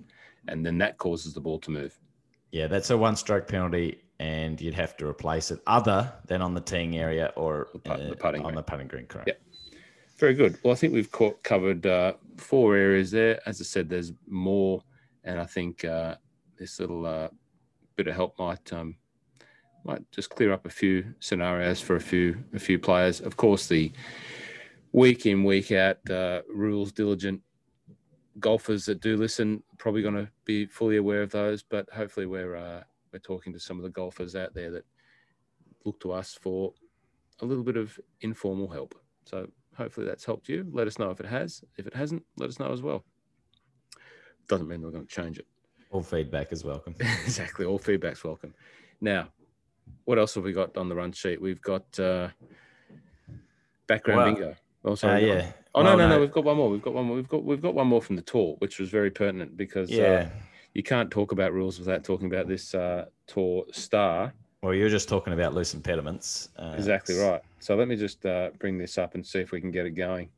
and 0.49 0.65
then 0.65 0.79
that 0.79 0.99
causes 0.99 1.33
the 1.35 1.41
ball 1.41 1.59
to 1.61 1.71
move. 1.71 1.99
Yeah, 2.51 2.67
that's 2.67 2.91
a 2.91 2.97
one 2.97 3.15
stroke 3.17 3.47
penalty, 3.47 4.03
and 4.19 4.59
you'd 4.59 4.73
have 4.75 4.97
to 4.97 5.07
replace 5.07 5.51
it 5.51 5.61
other 5.67 6.11
than 6.27 6.41
on 6.41 6.55
the 6.55 6.61
teeing 6.63 6.97
area 6.97 7.33
or 7.37 7.69
The 7.75 7.79
put- 7.81 7.99
the 7.99 8.13
uh, 8.13 8.15
putting 8.15 8.41
on 8.41 8.47
green. 8.47 8.55
the 8.57 8.63
putting 8.63 8.89
green. 8.89 9.07
Correct. 9.07 9.29
Yeah. 9.29 9.79
Very 10.19 10.35
good. 10.35 10.59
Well, 10.65 10.73
I 10.73 10.77
think 10.77 10.93
we've 10.95 11.13
co- 11.13 11.37
covered 11.43 11.87
uh, 11.87 12.15
four 12.39 12.75
areas 12.75 13.11
there. 13.11 13.39
As 13.47 13.61
I 13.61 13.65
said, 13.65 13.89
there's 13.89 14.13
more, 14.27 14.83
and 15.25 15.39
I 15.39 15.45
think 15.45 15.85
uh, 15.85 16.17
this 16.59 16.81
little 16.81 17.05
uh, 17.07 17.29
bit 17.97 18.09
of 18.09 18.15
help 18.17 18.37
might 18.39 18.73
um, 18.73 18.97
might 19.85 20.11
just 20.11 20.31
clear 20.31 20.53
up 20.53 20.67
a 20.67 20.71
few 20.71 21.15
scenarios 21.21 21.81
for 21.81 21.97
a 21.97 22.01
few 22.01 22.43
a 22.55 22.59
few 22.59 22.79
players. 22.79 23.21
Of 23.21 23.37
course, 23.37 23.67
the 23.67 23.93
week 24.93 25.27
in 25.27 25.45
week 25.45 25.73
out 25.73 25.99
uh, 26.11 26.43
rules 26.53 26.93
diligent 26.93 27.41
golfers 28.41 28.85
that 28.87 29.01
do 29.01 29.17
listen 29.17 29.63
probably 29.79 30.03
going 30.03 30.15
to 30.15 30.29
be 30.45 30.67
fully 30.67 30.97
aware 30.97 31.23
of 31.23 31.31
those. 31.31 31.63
But 31.63 31.89
hopefully, 31.91 32.27
we're 32.27 32.57
uh, 32.57 32.83
we're 33.13 33.19
talking 33.21 33.53
to 33.53 33.61
some 33.61 33.77
of 33.79 33.83
the 33.83 33.91
golfers 33.91 34.37
out 34.37 34.55
there 34.55 34.71
that 34.71 34.85
look 35.85 36.01
to 36.01 36.13
us 36.13 36.39
for 36.41 36.73
a 37.41 37.47
little 37.47 37.65
bit 37.65 37.77
of 37.77 37.99
informal 38.21 38.69
help. 38.69 38.95
So 39.25 39.49
hopefully 39.77 40.07
that's 40.07 40.25
helped 40.25 40.49
you. 40.49 40.67
Let 40.73 40.87
us 40.87 40.99
know 40.99 41.11
if 41.11 41.21
it 41.21 41.27
has. 41.27 41.63
If 41.77 41.87
it 41.87 41.95
hasn't, 41.95 42.25
let 42.37 42.49
us 42.49 42.59
know 42.59 42.73
as 42.73 42.83
well. 42.83 43.05
Doesn't 44.49 44.69
mean 44.69 44.83
we're 44.83 44.91
going 44.91 45.07
to 45.07 45.15
change 45.15 45.39
it. 45.39 45.47
All 45.91 46.03
feedback 46.03 46.53
is 46.53 46.65
welcome. 46.65 46.95
exactly. 47.01 47.65
All 47.65 47.79
feedback's 47.79 48.25
welcome. 48.25 48.55
Now, 49.01 49.29
what 50.05 50.19
else 50.19 50.35
have 50.35 50.45
we 50.45 50.53
got 50.53 50.77
on 50.77 50.89
the 50.89 50.95
run 50.95 51.13
sheet? 51.13 51.41
We've 51.41 51.61
got 51.61 51.99
uh, 52.01 52.29
background 53.87 54.19
Well, 54.19 54.35
bingo. 54.35 54.57
Oh, 54.85 54.93
Uh, 54.93 54.97
sorry. 54.97 55.31
on. 55.31 55.37
yeah. 55.39 55.53
Oh 55.75 55.83
no, 55.83 55.97
Well, 55.97 55.99
no, 55.99 56.09
no. 56.09 56.21
We've 56.21 56.33
got 56.33 56.45
one 56.45 56.57
more. 56.57 56.71
We've 56.71 56.83
got 56.83 56.95
one 56.95 57.05
more. 57.07 57.17
We've 57.17 57.29
got 57.29 57.45
we've 57.45 57.61
got 57.63 57.75
one 57.75 57.87
more 57.87 58.03
from 58.03 58.17
the 58.17 58.23
tour, 58.23 58.57
which 58.59 58.79
was 58.79 58.89
very 58.91 59.11
pertinent 59.11 59.57
because 59.57 59.91
uh, 59.91 59.95
Yeah. 59.95 60.29
you 60.75 60.83
can't 60.83 61.11
talk 61.11 61.33
about 61.33 61.53
rules 61.53 61.79
without 61.79 62.05
talking 62.05 62.27
about 62.27 62.49
this 62.49 62.75
uh, 62.75 63.07
tour 63.27 63.65
star. 63.73 64.33
Well, 64.63 64.75
you're 64.75 64.89
just 64.89 65.09
talking 65.09 65.33
about 65.35 65.55
loose 65.55 65.75
impediments. 65.75 66.49
Uh, 66.59 66.75
Exactly 66.77 67.17
right. 67.17 67.41
So 67.61 67.77
let 67.77 67.87
me 67.87 67.95
just 67.97 68.25
uh, 68.27 68.51
bring 68.59 68.77
this 68.79 68.99
up 68.99 69.15
and 69.15 69.25
see 69.25 69.39
if 69.41 69.53
we 69.53 69.61
can 69.61 69.71
get 69.71 69.87
it 69.87 69.91
going. 69.93 70.31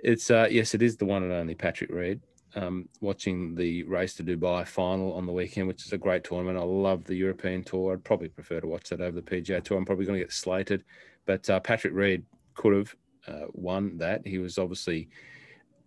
It's 0.00 0.30
uh, 0.30 0.48
yes, 0.50 0.74
it 0.74 0.82
is 0.82 0.96
the 0.96 1.04
one 1.04 1.22
and 1.22 1.32
only 1.32 1.54
Patrick 1.54 1.90
Reed. 1.90 2.20
Um, 2.56 2.88
watching 3.00 3.54
the 3.54 3.84
race 3.84 4.14
to 4.14 4.24
Dubai 4.24 4.66
final 4.66 5.12
on 5.12 5.24
the 5.24 5.32
weekend, 5.32 5.68
which 5.68 5.86
is 5.86 5.92
a 5.92 5.98
great 5.98 6.24
tournament. 6.24 6.58
I 6.58 6.62
love 6.62 7.04
the 7.04 7.14
European 7.14 7.62
Tour. 7.62 7.92
I'd 7.92 8.02
probably 8.02 8.28
prefer 8.28 8.60
to 8.60 8.66
watch 8.66 8.88
that 8.88 9.00
over 9.00 9.20
the 9.20 9.22
PGA 9.22 9.62
Tour. 9.62 9.78
I'm 9.78 9.84
probably 9.84 10.04
going 10.04 10.18
to 10.18 10.24
get 10.24 10.32
slated, 10.32 10.82
but 11.26 11.48
uh, 11.48 11.60
Patrick 11.60 11.94
Reed 11.94 12.24
could 12.54 12.74
have 12.74 12.96
uh, 13.28 13.46
won 13.52 13.98
that. 13.98 14.26
He 14.26 14.38
was 14.38 14.58
obviously 14.58 15.08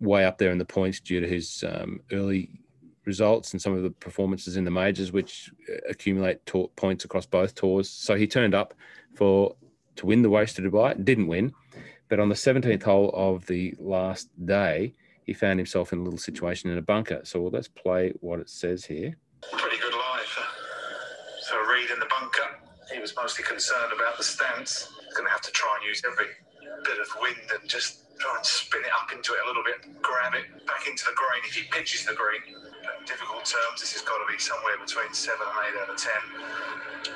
way 0.00 0.24
up 0.24 0.38
there 0.38 0.52
in 0.52 0.58
the 0.58 0.64
points 0.64 1.00
due 1.00 1.20
to 1.20 1.28
his 1.28 1.64
um, 1.68 2.00
early 2.12 2.50
results 3.04 3.52
and 3.52 3.60
some 3.60 3.76
of 3.76 3.82
the 3.82 3.90
performances 3.90 4.56
in 4.56 4.64
the 4.64 4.70
majors, 4.70 5.12
which 5.12 5.50
uh, 5.70 5.76
accumulate 5.88 6.38
points 6.76 7.04
across 7.04 7.26
both 7.26 7.54
tours. 7.54 7.90
So 7.90 8.14
he 8.14 8.26
turned 8.26 8.54
up 8.54 8.74
for 9.14 9.54
to 9.96 10.06
win 10.06 10.22
the 10.22 10.28
race 10.28 10.54
to 10.54 10.62
Dubai. 10.62 11.02
Didn't 11.04 11.26
win, 11.26 11.52
but 12.08 12.20
on 12.20 12.28
the 12.28 12.34
17th 12.34 12.82
hole 12.82 13.10
of 13.14 13.46
the 13.46 13.74
last 13.78 14.28
day, 14.44 14.94
he 15.24 15.32
found 15.32 15.58
himself 15.58 15.92
in 15.92 16.00
a 16.00 16.02
little 16.02 16.18
situation 16.18 16.70
in 16.70 16.78
a 16.78 16.82
bunker. 16.82 17.20
So 17.24 17.40
well, 17.40 17.50
let's 17.50 17.68
play 17.68 18.12
what 18.20 18.40
it 18.40 18.48
says 18.48 18.84
here. 18.84 19.16
pretty 19.52 19.78
good 19.78 19.94
life. 19.94 20.38
So 21.40 21.56
Reed 21.66 21.90
in 21.90 21.98
the 21.98 22.06
bunker, 22.06 22.60
he 22.92 23.00
was 23.00 23.14
mostly 23.16 23.44
concerned 23.44 23.92
about 23.94 24.16
the 24.16 24.24
stance. 24.24 24.92
going 25.14 25.26
to 25.26 25.32
have 25.32 25.42
to 25.42 25.52
try 25.52 25.76
and 25.80 25.88
use 25.88 26.02
every 26.06 26.26
bit 26.84 26.98
of 27.00 27.08
wind 27.20 27.48
and 27.58 27.68
just 27.68 28.04
try 28.18 28.36
and 28.36 28.46
spin 28.46 28.80
it 28.80 28.92
up 29.00 29.12
into 29.12 29.32
it 29.32 29.40
a 29.44 29.46
little 29.46 29.64
bit, 29.64 30.02
grab 30.02 30.34
it 30.34 30.46
back 30.66 30.86
into 30.86 31.04
the 31.04 31.16
green 31.16 31.42
if 31.48 31.54
he 31.54 31.64
pitches 31.70 32.04
the 32.04 32.14
green. 32.14 32.42
In 32.46 33.04
difficult 33.06 33.44
terms, 33.44 33.80
this 33.80 33.92
has 33.92 34.02
got 34.02 34.18
to 34.20 34.28
be 34.30 34.38
somewhere 34.38 34.76
between 34.78 35.12
7 35.12 35.40
and 35.40 35.56
8 35.76 35.82
out 35.82 35.90
of 35.90 35.96
10. 35.96 37.13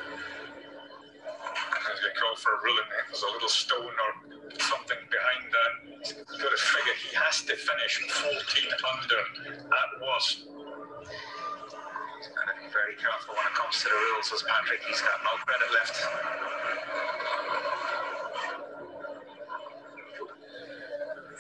As 1.99 2.05
they 2.07 2.15
call 2.15 2.37
for 2.39 2.55
a 2.55 2.61
ruling, 2.63 2.87
there's 3.11 3.27
a 3.27 3.33
little 3.35 3.51
stone 3.51 3.91
or 3.91 4.11
something 4.63 5.03
behind 5.11 5.51
that. 5.51 5.73
You've 6.31 6.39
got 6.39 6.55
to 6.55 6.63
figure 6.63 6.95
he 6.95 7.11
has 7.19 7.43
to 7.43 7.59
finish 7.59 7.99
14 8.07 8.39
under 8.87 9.19
at 9.19 9.91
worst. 9.99 10.47
He's 10.47 12.31
got 12.31 12.47
to 12.47 12.55
be 12.63 12.71
very 12.71 12.95
careful 13.03 13.35
when 13.35 13.47
it 13.51 13.57
comes 13.59 13.83
to 13.83 13.91
the 13.91 13.99
rules, 13.99 14.31
as 14.31 14.47
Patrick, 14.47 14.79
he's 14.87 15.03
got 15.03 15.19
no 15.27 15.35
credit 15.43 15.71
left. 15.75 15.97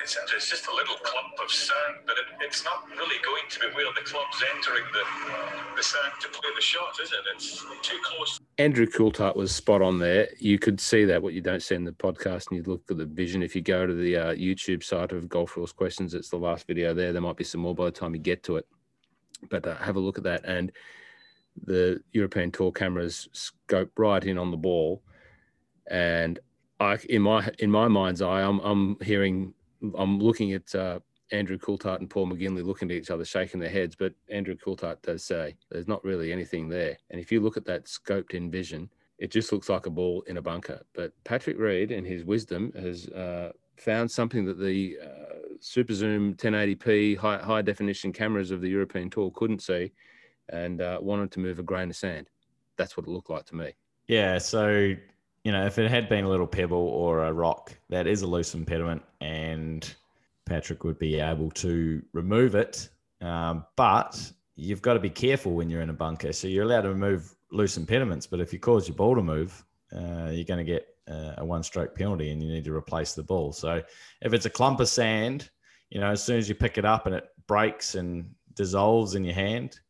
It's, 0.03 0.18
it's 0.35 0.51
just 0.51 0.66
a 0.66 0.75
little 0.75 0.99
clump 1.07 1.38
of 1.38 1.51
sand, 1.53 2.03
but 2.07 2.18
it, 2.18 2.29
it's 2.42 2.64
not 2.64 2.90
really 2.99 3.23
going 3.23 3.47
to 3.47 3.59
be 3.62 3.68
where 3.79 3.90
the 3.94 4.07
club's 4.07 4.42
entering 4.57 4.87
the, 4.90 5.05
the 5.79 5.85
sand 5.87 6.18
to 6.23 6.29
play 6.35 6.51
the 6.57 6.62
shot, 6.66 6.99
is 7.03 7.12
it? 7.14 7.25
It's 7.37 7.62
too 7.87 8.01
close. 8.03 8.40
Andrew 8.59 8.87
Coltart 8.87 9.37
was 9.37 9.55
spot 9.55 9.83
on 9.83 10.01
there. 10.01 10.29
You 10.38 10.59
could 10.59 10.81
see 10.81 11.05
that 11.05 11.23
what 11.23 11.33
you 11.33 11.40
don't 11.40 11.62
see 11.62 11.77
in 11.77 11.85
the 11.85 11.92
podcast, 11.92 12.49
and 12.49 12.57
you 12.57 12.64
look 12.64 12.83
at 12.90 12.97
the 12.97 13.07
vision. 13.07 13.40
If 13.40 13.55
you 13.55 13.62
go 13.62 13.87
to 13.87 13.94
the 13.94 14.16
uh, 14.16 14.35
YouTube 14.35 14.83
site 14.83 15.12
of 15.12 15.29
Golf 15.29 15.57
Rules 15.57 15.71
Questions, 15.71 16.12
it's 16.12 16.29
the 16.29 16.38
last 16.38 16.66
video 16.66 16.92
there. 16.92 17.12
There 17.12 17.23
might 17.23 17.37
be 17.37 17.44
some 17.44 17.61
more 17.61 17.75
by 17.75 17.85
the 17.85 17.92
time 17.92 18.16
you 18.16 18.21
get 18.21 18.42
to 18.44 18.57
it, 18.57 18.66
but 19.49 19.64
uh, 19.64 19.77
have 19.77 19.94
a 19.94 20.01
look 20.01 20.18
at 20.18 20.25
that. 20.25 20.44
And 20.44 20.73
the 21.64 22.03
European 22.12 22.51
Tour 22.51 22.73
cameras 22.73 23.29
scope 23.33 23.92
right 23.97 24.25
in 24.25 24.38
on 24.38 24.51
the 24.51 24.57
ball, 24.57 25.03
and 25.88 26.40
I, 26.81 26.99
in 27.09 27.23
my 27.23 27.49
in 27.61 27.71
my 27.71 27.87
mind's 27.87 28.23
eye, 28.23 28.42
I'm 28.42 28.59
I'm 28.59 28.97
hearing, 29.01 29.55
I'm 29.97 30.18
looking 30.18 30.53
at 30.53 30.75
uh, 30.75 30.99
Andrew 31.33 31.59
Coltart 31.59 31.99
and 31.99 32.11
Paul 32.11 32.29
McGinley 32.29 32.64
looking 32.64 32.91
at 32.91 32.97
each 32.97 33.11
other, 33.11 33.25
shaking 33.25 33.61
their 33.61 33.71
heads. 33.71 33.97
But 33.97 34.14
Andrew 34.31 34.57
Coltart 34.57 35.03
does 35.03 35.25
say 35.25 35.57
there's 35.71 35.88
not 35.88 36.05
really 36.05 36.33
anything 36.33 36.69
there. 36.69 36.97
And 37.11 37.21
if 37.21 37.31
you 37.31 37.41
look 37.41 37.57
at 37.57 37.64
that 37.67 37.85
scoped 37.85 38.35
in 38.35 38.51
vision, 38.51 38.91
it 39.19 39.31
just 39.31 39.53
looks 39.53 39.69
like 39.69 39.87
a 39.87 39.91
ball 39.91 40.23
in 40.27 40.37
a 40.37 40.43
bunker. 40.43 40.83
But 40.95 41.12
Patrick 41.25 41.59
Reed, 41.59 41.91
in 41.91 42.05
his 42.05 42.25
wisdom, 42.25 42.73
has 42.77 43.09
uh, 43.09 43.53
found 43.77 44.11
something 44.11 44.45
that 44.45 44.59
the 44.59 44.97
uh, 45.03 45.35
Super 45.61 45.95
Zoom 45.95 46.35
1080p 46.35 47.19
high, 47.19 47.38
high 47.38 47.62
definition 47.62 48.12
cameras 48.12 48.51
of 48.51 48.61
the 48.61 48.69
European 48.69 49.11
Tour 49.11 49.33
couldn't 49.35 49.62
see 49.62 49.93
and 50.51 50.81
uh, 50.81 50.99
wanted 51.01 51.31
to 51.33 51.41
move 51.41 51.59
a 51.59 51.62
grain 51.62 51.91
of 51.91 51.97
sand. 51.97 52.31
That's 52.77 52.97
what 52.97 53.07
it 53.07 53.11
looked 53.11 53.31
like 53.31 53.45
to 53.47 53.57
me. 53.57 53.73
Yeah. 54.07 54.38
So, 54.38 54.95
you 55.45 55.53
know, 55.53 55.67
if 55.67 55.79
it 55.79 55.91
had 55.91 56.09
been 56.09 56.25
a 56.25 56.29
little 56.29 56.47
pebble 56.47 56.79
or 56.79 57.25
a 57.25 57.33
rock, 57.33 57.77
that 57.88 58.07
is 58.07 58.23
a 58.23 58.27
loose 58.27 58.55
impediment, 58.55 59.03
and 59.21 59.95
Patrick 60.49 60.85
would 60.85 60.99
be 60.99 61.21
able 61.21 61.51
to 61.53 62.03
remove 62.13 62.55
it. 62.55 62.89
Um, 63.21 63.65
but 63.77 64.33
you've 64.57 64.83
got 64.83 64.95
to 64.95 65.01
be 65.01 65.11
careful 65.11 65.53
when 65.53 65.71
you're 65.71 65.83
in 65.83 65.91
a 65.91 65.95
bunker. 65.95 66.33
So 66.33 66.49
you're 66.49 66.65
allowed 66.65 66.83
to 66.83 66.89
remove 66.89 67.35
loose 67.53 67.77
impediments, 67.77 68.27
but 68.27 68.41
if 68.41 68.53
you 68.53 68.59
cause 68.59 68.89
your 68.89 68.97
ball 68.97 69.15
to 69.15 69.23
move, 69.23 69.65
uh, 69.95 70.31
you're 70.31 70.45
going 70.45 70.59
to 70.59 70.65
get 70.65 70.89
uh, 71.09 71.35
a 71.39 71.45
one 71.45 71.63
stroke 71.63 71.95
penalty 71.95 72.31
and 72.31 72.43
you 72.43 72.51
need 72.53 72.65
to 72.65 72.75
replace 72.75 73.15
the 73.15 73.23
ball. 73.23 73.53
So 73.53 73.83
if 74.21 74.33
it's 74.33 74.47
a 74.47 74.51
clump 74.51 74.81
of 74.81 74.89
sand, 74.89 75.51
you 75.91 76.01
know, 76.01 76.11
as 76.11 76.23
soon 76.23 76.39
as 76.39 76.49
you 76.49 76.55
pick 76.55 76.77
it 76.77 76.85
up 76.85 77.07
and 77.07 77.15
it 77.15 77.29
breaks 77.47 77.95
and 77.95 78.31
dissolves 78.55 79.15
in 79.15 79.25
your 79.25 79.35
hand, 79.35 79.81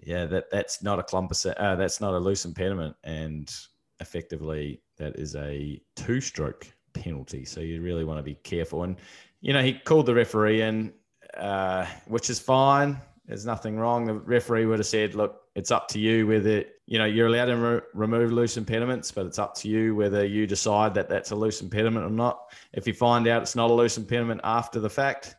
yeah, 0.00 0.26
that 0.26 0.50
that's 0.50 0.82
not 0.82 0.98
a 0.98 1.02
clump 1.02 1.30
of 1.30 1.36
sa- 1.36 1.50
uh, 1.50 1.76
that's 1.76 2.00
not 2.00 2.14
a 2.14 2.18
loose 2.18 2.46
impediment, 2.46 2.96
and 3.04 3.54
effectively 4.00 4.80
that 4.96 5.14
is 5.16 5.36
a 5.36 5.80
two 5.94 6.20
stroke 6.20 6.66
penalty. 6.94 7.44
So 7.44 7.60
you 7.60 7.82
really 7.82 8.04
want 8.04 8.18
to 8.18 8.22
be 8.22 8.34
careful. 8.36 8.84
And 8.84 8.96
you 9.40 9.52
know, 9.52 9.62
he 9.62 9.74
called 9.74 10.06
the 10.06 10.14
referee 10.14 10.62
in, 10.62 10.92
uh, 11.36 11.86
which 12.06 12.30
is 12.30 12.38
fine. 12.38 13.00
There's 13.26 13.46
nothing 13.46 13.76
wrong. 13.76 14.04
The 14.04 14.14
referee 14.14 14.66
would 14.66 14.80
have 14.80 14.86
said, 14.86 15.14
"Look, 15.14 15.42
it's 15.54 15.70
up 15.70 15.88
to 15.88 15.98
you 15.98 16.26
whether 16.26 16.64
you 16.86 16.98
know 16.98 17.04
you're 17.04 17.28
allowed 17.28 17.46
to 17.46 17.56
re- 17.56 17.80
remove 17.94 18.32
loose 18.32 18.56
impediments, 18.56 19.12
but 19.12 19.26
it's 19.26 19.38
up 19.38 19.54
to 19.56 19.68
you 19.68 19.94
whether 19.94 20.24
you 20.24 20.46
decide 20.46 20.94
that 20.94 21.08
that's 21.08 21.30
a 21.30 21.36
loose 21.36 21.60
impediment 21.60 22.04
or 22.04 22.10
not. 22.10 22.52
If 22.72 22.86
you 22.86 22.92
find 22.92 23.26
out 23.28 23.42
it's 23.42 23.56
not 23.56 23.70
a 23.70 23.74
loose 23.74 23.96
impediment 23.98 24.40
after 24.44 24.80
the 24.80 24.90
fact, 24.90 25.36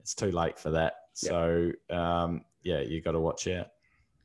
it's 0.00 0.14
too 0.14 0.30
late 0.30 0.58
for 0.58 0.70
that. 0.70 0.94
Yep. 1.22 1.30
So 1.30 1.72
um, 1.90 2.44
yeah, 2.62 2.80
you 2.80 3.00
got 3.00 3.12
to 3.12 3.20
watch 3.20 3.48
out. 3.48 3.68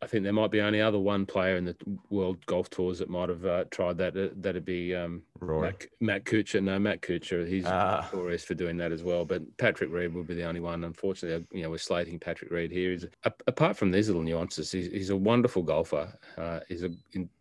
I 0.02 0.08
think 0.08 0.24
there 0.24 0.32
might 0.34 0.52
be 0.52 0.62
only 0.62 0.80
other 0.82 0.98
one 1.00 1.26
player 1.26 1.58
in 1.58 1.66
the 1.66 1.76
World 2.10 2.46
Golf 2.46 2.70
Tours 2.70 3.00
that 3.00 3.10
might 3.10 3.28
have 3.30 3.46
uh, 3.46 3.66
tried 3.70 3.98
that. 3.98 4.16
Uh, 4.16 4.30
that'd 4.38 4.64
be 4.66 4.96
um. 4.96 5.24
Matt, 5.62 5.86
Matt 6.00 6.24
Kuchar. 6.26 6.64
No, 6.64 6.80
Matt 6.80 7.02
Kuchar. 7.02 7.48
He's 7.48 7.66
Ah. 7.66 8.08
notorious 8.12 8.44
for 8.46 8.54
doing 8.54 8.78
that 8.78 8.92
as 8.94 9.04
well. 9.04 9.26
But 9.26 9.42
Patrick 9.58 9.92
Reed 9.92 10.14
would 10.14 10.28
be 10.28 10.36
the 10.36 10.44
only 10.46 10.62
one. 10.62 10.84
Unfortunately, 10.86 11.46
you 11.52 11.64
know, 11.64 11.70
we're 11.70 11.78
slating 11.78 12.18
Patrick 12.20 12.50
Reed 12.52 12.72
here. 12.72 12.92
He's, 12.92 13.06
apart 13.48 13.76
from 13.76 13.92
these 13.92 14.08
little 14.08 14.24
nuances, 14.24 14.72
he's, 14.72 14.88
he's 14.92 15.10
a 15.10 15.18
wonderful 15.18 15.64
golfer. 15.64 16.14
Uh, 16.38 16.62
he's 16.70 16.84
a 16.84 16.92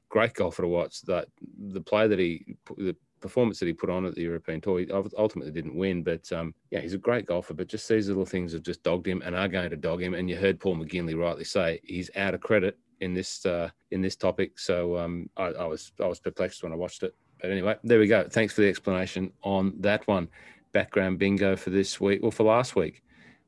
great 0.08 0.34
golfer 0.34 0.62
to 0.62 0.68
watch. 0.68 1.02
That 1.02 1.28
the 1.58 1.80
play 1.80 2.08
that 2.08 2.18
he, 2.18 2.56
the 2.76 2.96
performance 3.20 3.58
that 3.58 3.66
he 3.66 3.72
put 3.72 3.90
on 3.90 4.06
at 4.06 4.14
the 4.14 4.22
European 4.22 4.60
Tour, 4.60 4.80
he 4.80 4.90
ultimately 4.90 5.52
didn't 5.52 5.74
win. 5.74 6.02
But 6.02 6.30
um, 6.32 6.54
yeah, 6.70 6.80
he's 6.80 6.94
a 6.94 6.98
great 6.98 7.26
golfer. 7.26 7.54
But 7.54 7.68
just 7.68 7.88
these 7.88 8.08
little 8.08 8.26
things 8.26 8.52
have 8.52 8.62
just 8.62 8.82
dogged 8.82 9.06
him 9.06 9.22
and 9.24 9.34
are 9.34 9.48
going 9.48 9.70
to 9.70 9.76
dog 9.76 10.02
him. 10.02 10.14
And 10.14 10.28
you 10.28 10.36
heard 10.36 10.60
Paul 10.60 10.76
McGinley 10.76 11.18
rightly 11.18 11.44
say 11.44 11.80
he's 11.84 12.10
out 12.16 12.34
of 12.34 12.40
credit 12.40 12.78
in 13.00 13.14
this 13.14 13.44
uh, 13.46 13.70
in 13.90 14.00
this 14.00 14.16
topic. 14.16 14.58
So 14.58 14.96
um, 14.96 15.30
I, 15.36 15.46
I 15.46 15.64
was 15.64 15.92
I 16.00 16.06
was 16.06 16.20
perplexed 16.20 16.62
when 16.62 16.72
I 16.72 16.76
watched 16.76 17.02
it. 17.02 17.14
But 17.40 17.50
anyway, 17.50 17.76
there 17.84 17.98
we 17.98 18.08
go. 18.08 18.26
Thanks 18.28 18.54
for 18.54 18.62
the 18.62 18.68
explanation 18.68 19.32
on 19.42 19.74
that 19.80 20.06
one. 20.08 20.28
Background 20.72 21.18
bingo 21.18 21.56
for 21.56 21.70
this 21.70 22.00
week 22.00 22.20
or 22.22 22.32
for 22.32 22.44
last 22.44 22.76
week. 22.76 23.02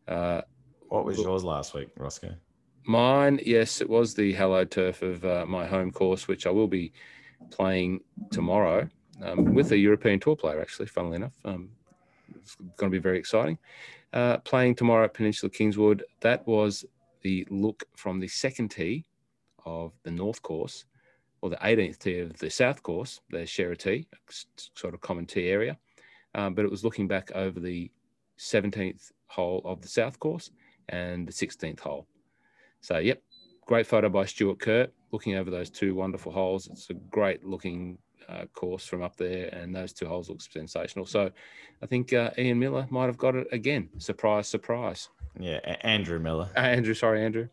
Uh, 0.07 0.43
What 0.89 1.05
was 1.05 1.19
yours 1.19 1.45
last 1.45 1.75
week, 1.75 1.95
Rossco? 1.97 2.35
Mine, 2.85 3.41
yes, 3.45 3.81
it 3.81 3.89
was 3.89 4.15
the 4.15 4.33
Hello 4.33 4.65
Turf 4.65 5.03
of 5.03 5.25
uh, 5.25 5.45
my 5.47 5.67
home 5.67 5.91
course, 5.93 6.27
which 6.27 6.47
I 6.47 6.51
will 6.51 6.67
be 6.67 6.93
playing 7.51 8.01
tomorrow 8.31 8.89
um, 9.23 9.55
with 9.55 9.73
a 9.73 9.79
European 9.79 10.21
Tour 10.21 10.37
player, 10.37 10.61
actually, 10.61 10.87
funnily 10.87 11.17
enough. 11.17 11.39
Um, 11.45 11.71
it's 12.35 12.57
going 12.77 12.91
to 12.91 12.97
be 12.97 13.03
very 13.03 13.19
exciting. 13.19 13.59
Uh, 14.13 14.39
playing 14.39 14.75
tomorrow 14.75 15.05
at 15.05 15.15
Peninsula 15.15 15.51
Kingswood, 15.51 16.05
that 16.21 16.47
was 16.47 16.85
the 17.23 17.47
look 17.51 17.85
from 17.95 18.19
the 18.19 18.29
second 18.29 18.71
tee 18.71 19.05
of 19.65 19.93
the 20.03 20.11
North 20.11 20.43
course, 20.43 20.85
or 21.43 21.51
the 21.51 21.57
18th 21.57 21.99
tee 21.99 22.19
of 22.19 22.37
the 22.39 22.51
South 22.51 22.83
course, 22.83 23.21
the 23.31 23.47
Shera 23.47 23.77
tee, 23.77 24.07
sort 24.75 24.95
of 24.95 25.01
common 25.01 25.27
tee 25.27 25.49
area. 25.49 25.77
Um, 26.35 26.55
but 26.55 26.65
it 26.65 26.71
was 26.71 26.85
looking 26.85 27.09
back 27.09 27.31
over 27.35 27.61
the 27.61 27.91
17th 28.39 29.13
hole 29.27 29.63
of 29.65 29.83
the 29.83 29.89
South 29.89 30.19
course 30.19 30.51
and 30.89 31.27
the 31.27 31.33
16th 31.33 31.81
hole. 31.81 32.07
So, 32.81 32.99
yep, 32.99 33.23
great 33.67 33.87
photo 33.87 34.09
by 34.09 34.25
Stuart 34.25 34.59
Kurt 34.59 34.93
looking 35.13 35.37
over 35.37 35.51
those 35.51 35.71
two 35.71 35.95
wonderful 35.95 36.33
holes. 36.33 36.69
It's 36.69 36.91
a 36.91 36.95
great 36.95 37.45
looking 37.45 37.99
uh, 38.29 38.47
course 38.55 38.85
from 38.85 39.03
up 39.03 39.17
there, 39.17 39.49
and 39.53 39.75
those 39.75 39.93
two 39.93 40.07
holes 40.07 40.29
look 40.29 40.41
sensational. 40.41 41.07
So, 41.07 41.31
I 41.83 41.87
think 41.87 42.13
uh, 42.13 42.31
Ian 42.39 42.59
Miller 42.59 42.87
might 42.91 43.07
have 43.07 43.19
got 43.19 43.35
it 43.35 43.47
again. 43.53 43.89
Surprise, 43.99 44.49
surprise. 44.49 45.09
Yeah, 45.39 45.59
Andrew 45.83 46.19
Miller. 46.19 46.49
Uh, 46.57 46.61
Andrew, 46.61 46.95
sorry, 46.95 47.25
Andrew. 47.25 47.49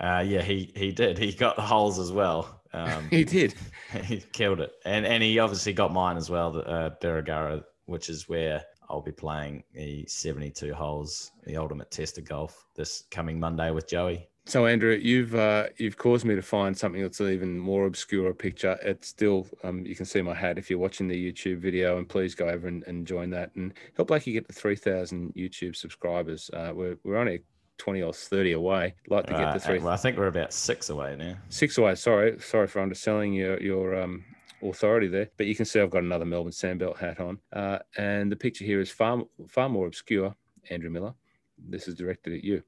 Uh, 0.00 0.24
yeah, 0.26 0.42
he 0.42 0.72
he 0.74 0.92
did. 0.92 1.18
He 1.18 1.32
got 1.32 1.56
the 1.56 1.62
holes 1.62 1.98
as 1.98 2.12
well. 2.12 2.60
Um, 2.72 3.08
He 3.10 3.24
did. 3.24 3.54
he 4.04 4.18
killed 4.32 4.60
it, 4.60 4.72
and 4.84 5.06
and 5.06 5.22
he 5.22 5.38
obviously 5.38 5.72
got 5.72 5.92
mine 5.92 6.16
as 6.16 6.30
well. 6.30 6.52
The 6.52 6.66
uh, 6.66 6.90
Birregurra, 7.00 7.62
which 7.86 8.08
is 8.08 8.28
where 8.28 8.62
I'll 8.90 9.02
be 9.02 9.12
playing 9.12 9.62
the 9.72 10.04
seventy-two 10.06 10.74
holes, 10.74 11.30
the 11.44 11.56
ultimate 11.56 11.90
test 11.90 12.18
of 12.18 12.24
golf, 12.24 12.66
this 12.74 13.04
coming 13.10 13.38
Monday 13.38 13.70
with 13.70 13.88
Joey. 13.88 14.28
So, 14.46 14.66
Andrew, 14.66 14.92
you've 15.00 15.34
uh, 15.34 15.68
you've 15.78 15.96
caused 15.96 16.26
me 16.26 16.34
to 16.34 16.42
find 16.42 16.76
something 16.76 17.00
that's 17.00 17.18
an 17.20 17.30
even 17.30 17.58
more 17.58 17.86
obscure 17.86 18.28
a 18.28 18.34
picture. 18.34 18.78
It's 18.82 19.08
still 19.08 19.46
um, 19.62 19.86
you 19.86 19.94
can 19.94 20.04
see 20.04 20.20
my 20.20 20.34
hat 20.34 20.58
if 20.58 20.68
you're 20.68 20.78
watching 20.78 21.08
the 21.08 21.32
YouTube 21.32 21.58
video, 21.58 21.96
and 21.96 22.06
please 22.06 22.34
go 22.34 22.48
over 22.48 22.68
and, 22.68 22.82
and 22.86 23.06
join 23.06 23.30
that 23.30 23.54
and 23.56 23.72
help 23.96 24.08
Blakey 24.08 24.32
get 24.32 24.46
to 24.48 24.52
three 24.52 24.76
thousand 24.76 25.32
YouTube 25.34 25.74
subscribers. 25.74 26.50
Uh, 26.52 26.72
we're 26.74 26.98
we're 27.04 27.16
only 27.16 27.40
twenty 27.78 28.02
or 28.02 28.12
thirty 28.12 28.52
away. 28.52 28.94
Like 29.08 29.26
to 29.26 29.32
get 29.32 29.44
Uh, 29.44 29.52
to 29.54 29.60
three 29.60 29.78
well, 29.78 29.94
I 29.94 29.96
think 29.96 30.18
we're 30.18 30.26
about 30.26 30.52
six 30.52 30.90
away 30.90 31.16
now. 31.16 31.36
six 31.48 31.78
away. 31.78 31.94
Sorry, 31.94 32.38
sorry 32.38 32.66
for 32.66 32.80
underselling 32.80 33.32
your 33.32 33.58
your 33.62 33.98
um, 33.98 34.26
authority 34.62 35.08
there, 35.08 35.30
but 35.38 35.46
you 35.46 35.54
can 35.54 35.64
see 35.64 35.80
I've 35.80 35.90
got 35.90 36.02
another 36.02 36.26
Melbourne 36.26 36.52
Sandbelt 36.52 36.98
hat 36.98 37.18
on, 37.18 37.38
uh, 37.54 37.78
and 37.96 38.30
the 38.30 38.36
picture 38.36 38.66
here 38.66 38.80
is 38.82 38.90
far 38.90 39.22
far 39.48 39.70
more 39.70 39.86
obscure. 39.86 40.36
Andrew 40.68 40.90
Miller, 40.90 41.14
this 41.58 41.88
is 41.88 41.94
directed 41.94 42.34
at 42.34 42.44
you. 42.44 42.62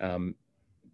Um, 0.00 0.34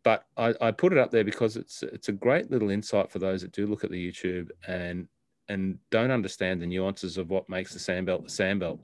but 0.02 0.24
I, 0.36 0.54
I 0.60 0.70
put 0.70 0.92
it 0.92 0.98
up 0.98 1.10
there 1.10 1.24
because 1.24 1.56
it's 1.56 1.82
it's 1.82 2.08
a 2.08 2.12
great 2.12 2.50
little 2.50 2.70
insight 2.70 3.10
for 3.10 3.18
those 3.18 3.42
that 3.42 3.52
do 3.52 3.66
look 3.66 3.84
at 3.84 3.90
the 3.90 4.12
YouTube 4.12 4.50
and 4.66 5.08
and 5.48 5.78
don't 5.90 6.10
understand 6.10 6.60
the 6.60 6.66
nuances 6.66 7.16
of 7.16 7.30
what 7.30 7.48
makes 7.48 7.72
the 7.72 7.78
sandbelt 7.78 8.22
the 8.22 8.42
sandbelt. 8.42 8.80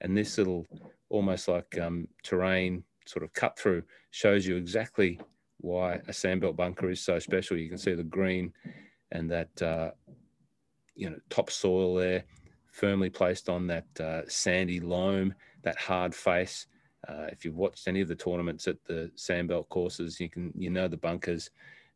And 0.00 0.16
this 0.16 0.38
little 0.38 0.66
almost 1.10 1.48
like 1.48 1.78
um, 1.78 2.08
terrain 2.22 2.84
sort 3.06 3.22
of 3.22 3.32
cut 3.32 3.58
through 3.58 3.82
shows 4.10 4.46
you 4.46 4.56
exactly 4.56 5.20
why 5.58 5.94
a 5.94 6.12
sandbelt 6.12 6.56
bunker 6.56 6.90
is 6.90 7.00
so 7.00 7.18
special. 7.18 7.56
You 7.56 7.68
can 7.68 7.78
see 7.78 7.94
the 7.94 8.02
green 8.02 8.52
and 9.12 9.30
that 9.30 9.62
uh, 9.62 9.90
you 10.94 11.10
know 11.10 11.16
topsoil 11.28 11.94
there. 11.94 12.24
firmly 12.72 13.10
placed 13.10 13.48
on 13.48 13.66
that 13.66 13.86
uh, 14.00 14.22
sandy 14.28 14.80
loam, 14.80 15.34
that 15.62 15.78
hard 15.78 16.14
face. 16.14 16.66
Uh, 17.08 17.26
if 17.30 17.44
you've 17.44 17.56
watched 17.56 17.88
any 17.88 18.00
of 18.00 18.08
the 18.08 18.14
tournaments 18.14 18.66
at 18.66 18.82
the 18.84 19.10
sandbelt 19.16 19.68
courses, 19.68 20.20
you 20.20 20.28
can 20.28 20.52
you 20.56 20.70
know 20.70 20.88
the 20.88 20.96
bunkers. 20.96 21.50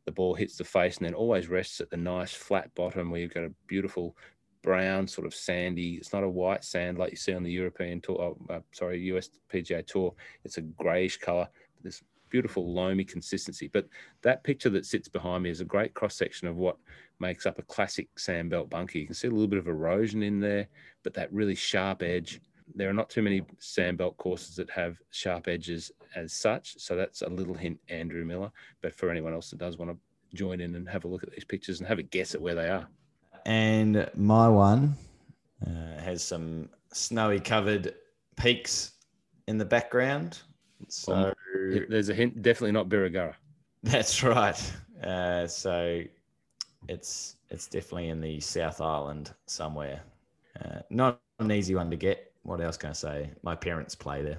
The 0.07 0.13
ball 0.13 0.35
hits 0.35 0.57
the 0.57 0.65
face 0.65 0.97
and 0.97 1.07
then 1.07 1.15
always 1.15 1.49
rests 1.49 1.81
at 1.81 1.91
the 1.91 1.97
nice 1.97 2.33
flat 2.33 2.75
bottom 2.75 3.11
where 3.11 3.21
you've 3.21 3.35
got 3.35 3.45
a 3.45 3.53
beautiful 3.67 4.17
brown, 4.63 5.07
sort 5.07 5.27
of 5.27 5.35
sandy. 5.35 5.95
It's 5.95 6.13
not 6.13 6.25
a 6.25 6.29
white 6.29 6.65
sand 6.65 6.99
like 6.99 7.11
you 7.11 7.17
see 7.17 7.35
on 7.35 7.43
the 7.43 7.53
European 7.53 8.01
tour. 8.01 8.21
Oh, 8.21 8.55
uh, 8.55 8.61
sorry, 8.73 9.01
US 9.13 9.31
PGA 9.53 9.87
Tour. 9.87 10.15
It's 10.45 10.59
a 10.59 10.63
greyish 10.63 11.19
color. 11.19 11.49
This 11.83 12.03
beautiful 12.31 12.73
loamy 12.73 13.05
consistency. 13.05 13.69
But 13.69 13.89
that 14.23 14.45
picture 14.45 14.71
that 14.71 14.87
sits 14.87 15.09
behind 15.09 15.43
me 15.43 15.51
is 15.51 15.61
a 15.61 15.65
great 15.65 15.95
cross 15.95 16.15
section 16.15 16.49
of 16.49 16.57
what 16.57 16.77
makes 17.19 17.45
up 17.45 17.59
a 17.59 17.63
classic 17.63 18.09
sandbelt 18.17 18.71
bunker. 18.71 18.99
You 18.99 19.07
can 19.07 19.15
see 19.15 19.29
a 19.29 19.31
little 19.31 19.49
bit 19.49 19.59
of 19.59 19.69
erosion 19.69 20.23
in 20.23 20.41
there, 20.41 20.69
but 21.03 21.13
that 21.15 21.33
really 21.33 21.55
sharp 21.55 22.03
edge. 22.03 22.41
There 22.75 22.89
are 22.89 22.95
not 22.95 23.11
too 23.11 23.23
many 23.23 23.43
sandbelt 23.61 24.17
courses 24.17 24.57
that 24.57 24.71
have 24.71 24.97
sharp 25.11 25.49
edges 25.49 25.91
as 26.15 26.33
such. 26.33 26.75
So 26.79 26.97
that's 26.97 27.23
a 27.23 27.29
little 27.29 27.55
hint, 27.55 27.79
Andrew 27.89 28.25
Miller. 28.25 28.51
But 28.83 28.95
for 28.95 29.11
anyone 29.11 29.33
else 29.33 29.51
that 29.51 29.59
does 29.59 29.77
want 29.79 29.91
to 29.91 30.37
join 30.37 30.61
in 30.61 30.75
and 30.75 30.89
have 30.89 31.05
a 31.05 31.09
look 31.09 31.23
at 31.23 31.31
these 31.33 31.45
pictures 31.45 31.81
and 31.81 31.89
have 31.89 31.99
a 31.99 32.03
guess 32.05 32.35
at 32.35 32.41
where 32.41 32.55
they 32.55 32.69
are. 32.69 32.87
And 33.47 34.09
my 34.15 34.49
one 34.49 34.95
uh, 35.67 36.01
has 36.01 36.23
some 36.23 36.69
snowy 36.93 37.41
covered 37.41 37.95
peaks 38.37 38.93
in 39.47 39.59
the 39.59 39.65
background. 39.65 40.39
So 40.89 41.15
Um, 41.15 41.87
There's 41.89 42.09
a 42.09 42.15
hint, 42.15 42.43
definitely 42.43 42.73
not 42.73 42.89
Birregurra. 42.89 43.35
that's 43.83 44.23
right. 44.23 44.73
Uh, 45.03 45.47
so 45.47 46.03
it's 46.89 47.37
it's 47.49 47.67
definitely 47.67 48.09
in 48.09 48.21
the 48.21 48.41
South 48.41 48.81
Island 48.81 49.33
somewhere. 49.47 50.03
Uh, 50.63 50.81
not 50.91 51.21
an 51.39 51.51
easy 51.51 51.75
one 51.75 51.91
to 51.91 51.97
get. 51.97 52.30
What 52.42 52.61
else 52.61 52.76
can 52.76 52.90
I 52.90 52.94
say? 52.94 53.31
My 53.42 53.55
parents 53.55 53.94
play 53.94 54.22
there. 54.22 54.38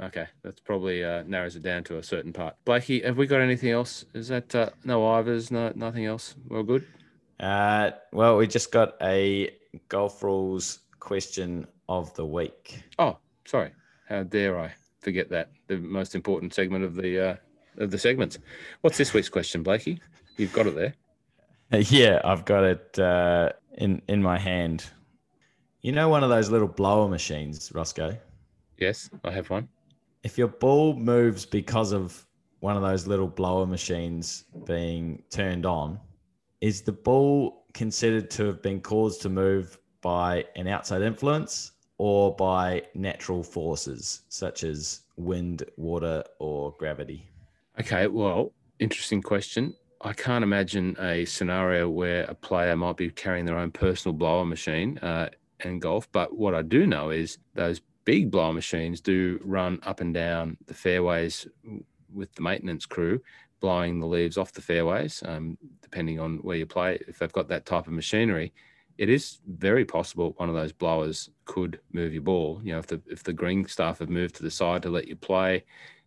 Okay, 0.00 0.26
that's 0.44 0.60
probably 0.60 1.02
uh, 1.04 1.24
narrows 1.26 1.56
it 1.56 1.62
down 1.62 1.82
to 1.84 1.98
a 1.98 2.02
certain 2.02 2.32
part. 2.32 2.54
Blakey, 2.64 3.02
have 3.02 3.16
we 3.16 3.26
got 3.26 3.40
anything 3.40 3.70
else? 3.70 4.04
Is 4.14 4.28
that 4.28 4.54
uh, 4.54 4.70
no 4.84 5.04
Ivors, 5.04 5.50
no 5.50 5.72
nothing 5.74 6.06
else? 6.06 6.36
We're 6.46 6.62
good. 6.62 6.86
Uh, 7.40 7.90
well, 8.12 8.36
we 8.36 8.46
just 8.46 8.70
got 8.70 8.94
a 9.02 9.50
golf 9.88 10.22
rules 10.22 10.80
question 11.00 11.66
of 11.88 12.14
the 12.14 12.24
week. 12.24 12.80
Oh, 12.98 13.18
sorry. 13.44 13.72
How 14.08 14.22
dare 14.22 14.58
I 14.58 14.72
forget 15.00 15.30
that 15.30 15.50
the 15.66 15.78
most 15.78 16.14
important 16.14 16.54
segment 16.54 16.84
of 16.84 16.94
the 16.94 17.30
uh, 17.30 17.36
of 17.78 17.90
the 17.90 17.98
segments. 17.98 18.38
What's 18.80 18.98
this 18.98 19.14
week's 19.14 19.28
question, 19.28 19.62
Blakey? 19.62 20.00
You've 20.36 20.52
got 20.52 20.66
it 20.66 20.74
there. 20.74 20.94
Yeah, 21.70 22.22
I've 22.24 22.46
got 22.46 22.64
it 22.64 22.98
uh, 22.98 23.50
in 23.76 24.00
in 24.08 24.22
my 24.22 24.38
hand. 24.38 24.86
You 25.82 25.92
know, 25.92 26.08
one 26.08 26.24
of 26.24 26.30
those 26.30 26.50
little 26.50 26.66
blower 26.66 27.08
machines, 27.08 27.70
Rossco. 27.70 28.18
Yes, 28.78 29.08
I 29.24 29.30
have 29.30 29.48
one. 29.48 29.68
If 30.24 30.36
your 30.36 30.48
ball 30.48 30.94
moves 30.94 31.46
because 31.46 31.92
of 31.92 32.26
one 32.58 32.76
of 32.76 32.82
those 32.82 33.06
little 33.06 33.28
blower 33.28 33.64
machines 33.64 34.44
being 34.66 35.22
turned 35.30 35.64
on, 35.64 36.00
is 36.60 36.82
the 36.82 36.92
ball 36.92 37.64
considered 37.74 38.28
to 38.30 38.46
have 38.46 38.60
been 38.60 38.80
caused 38.80 39.22
to 39.22 39.28
move 39.28 39.78
by 40.00 40.44
an 40.56 40.66
outside 40.66 41.02
influence 41.02 41.72
or 41.98 42.34
by 42.34 42.82
natural 42.94 43.44
forces 43.44 44.22
such 44.28 44.64
as 44.64 45.02
wind, 45.16 45.62
water, 45.76 46.24
or 46.40 46.74
gravity? 46.78 47.28
Okay, 47.78 48.08
well, 48.08 48.52
interesting 48.80 49.22
question. 49.22 49.74
I 50.00 50.12
can't 50.12 50.42
imagine 50.42 50.96
a 51.00 51.24
scenario 51.24 51.88
where 51.88 52.24
a 52.24 52.34
player 52.34 52.74
might 52.74 52.96
be 52.96 53.10
carrying 53.10 53.44
their 53.44 53.58
own 53.58 53.70
personal 53.70 54.16
blower 54.16 54.44
machine 54.44 54.98
uh, 54.98 55.28
in 55.64 55.78
golf. 55.78 56.10
But 56.12 56.36
what 56.36 56.54
I 56.54 56.62
do 56.62 56.86
know 56.86 57.10
is 57.10 57.38
those 57.54 57.80
big 58.04 58.30
blower 58.30 58.52
machines 58.52 59.00
do 59.00 59.38
run 59.44 59.80
up 59.82 60.00
and 60.00 60.14
down 60.14 60.56
the 60.66 60.74
fairways 60.74 61.46
with 62.12 62.34
the 62.34 62.42
maintenance 62.42 62.86
crew, 62.86 63.20
blowing 63.60 64.00
the 64.00 64.06
leaves 64.06 64.38
off 64.38 64.52
the 64.52 64.62
fairways, 64.62 65.22
um, 65.26 65.58
depending 65.82 66.18
on 66.18 66.38
where 66.38 66.56
you 66.56 66.66
play. 66.66 66.98
If 67.06 67.18
they've 67.18 67.32
got 67.32 67.48
that 67.48 67.66
type 67.66 67.86
of 67.86 67.92
machinery, 67.92 68.52
it 68.96 69.08
is 69.08 69.38
very 69.46 69.84
possible 69.84 70.34
one 70.38 70.48
of 70.48 70.54
those 70.54 70.72
blowers 70.72 71.30
could 71.44 71.80
move 71.92 72.12
your 72.12 72.22
ball. 72.22 72.60
You 72.64 72.72
know, 72.72 72.78
if 72.78 72.86
the 72.86 73.00
if 73.06 73.22
the 73.22 73.32
green 73.32 73.66
staff 73.66 74.00
have 74.00 74.08
moved 74.10 74.34
to 74.36 74.42
the 74.42 74.50
side 74.50 74.82
to 74.82 74.90
let 74.90 75.06
you 75.06 75.14
play, 75.14 75.64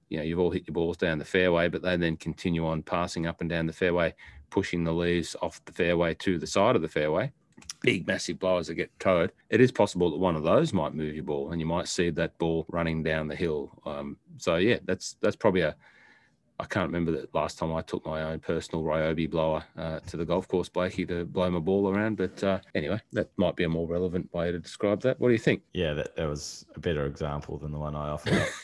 you 0.10 0.18
know, 0.18 0.24
you've 0.24 0.40
all 0.40 0.52
hit 0.52 0.68
your 0.68 0.74
balls 0.74 0.98
down 0.98 1.20
the 1.20 1.26
fairway, 1.26 1.70
but 1.70 1.82
they 1.82 1.96
then 1.96 2.18
continue 2.18 2.68
on 2.68 2.84
passing 2.84 3.28
up 3.28 3.40
and 3.40 3.50
down 3.50 3.66
the 3.66 3.74
fairway, 3.74 4.14
pushing 4.50 4.84
the 4.84 4.92
leaves 4.92 5.36
off 5.42 5.64
the 5.66 5.72
fairway 5.72 6.14
to 6.16 6.38
the 6.38 6.48
side 6.48 6.76
of 6.76 6.82
the 6.82 6.90
fairway. 6.90 7.32
Big, 7.82 8.08
massive 8.08 8.40
blowers 8.40 8.68
that 8.68 8.76
get 8.76 8.92
towed. 9.00 9.32
It 9.50 9.62
is 9.62 9.72
possible 9.72 10.12
that 10.12 10.18
one 10.18 10.36
of 10.36 10.44
those 10.44 10.74
might 10.74 10.94
move 10.94 11.16
your 11.16 11.24
ball, 11.24 11.52
and 11.52 11.60
you 11.60 11.66
might 11.66 11.88
see 11.88 12.10
that 12.12 12.38
ball 12.38 12.66
running 12.70 13.04
down 13.04 13.28
the 13.28 13.36
hill. 13.36 13.72
Um, 13.86 14.18
so 14.38 14.58
yeah, 14.58 14.78
that's 14.86 15.16
that's 15.22 15.36
probably 15.36 15.62
a. 15.62 15.76
I 16.60 16.66
can't 16.66 16.90
remember 16.90 17.12
the 17.12 17.28
last 17.34 17.58
time 17.58 17.74
I 17.74 17.82
took 17.82 18.06
my 18.06 18.22
own 18.22 18.40
personal 18.40 18.84
Ryobi 18.84 19.28
blower 19.28 19.64
uh, 19.76 20.00
to 20.02 20.16
the 20.16 20.26
golf 20.26 20.48
course, 20.48 20.70
Blakey, 20.70 21.08
to 21.08 21.26
blow 21.26 21.50
my 21.50 21.58
ball 21.58 21.90
around. 21.90 22.18
But 22.18 22.44
uh, 22.44 22.60
anyway, 22.76 23.02
that 23.14 23.32
might 23.36 23.56
be 23.56 23.64
a 23.64 23.70
more 23.70 23.88
relevant 23.88 24.32
way 24.32 24.52
to 24.52 24.60
describe 24.60 25.02
that. 25.02 25.20
What 25.20 25.30
do 25.30 25.34
you 25.34 25.40
think? 25.40 25.64
Yeah, 25.74 25.96
that, 25.96 26.16
that 26.18 26.28
was 26.28 26.64
a 26.76 26.80
better 26.80 27.08
example 27.08 27.58
than 27.58 27.72
the 27.72 27.80
one 27.80 27.96
I 27.96 28.10
offered 28.10 28.48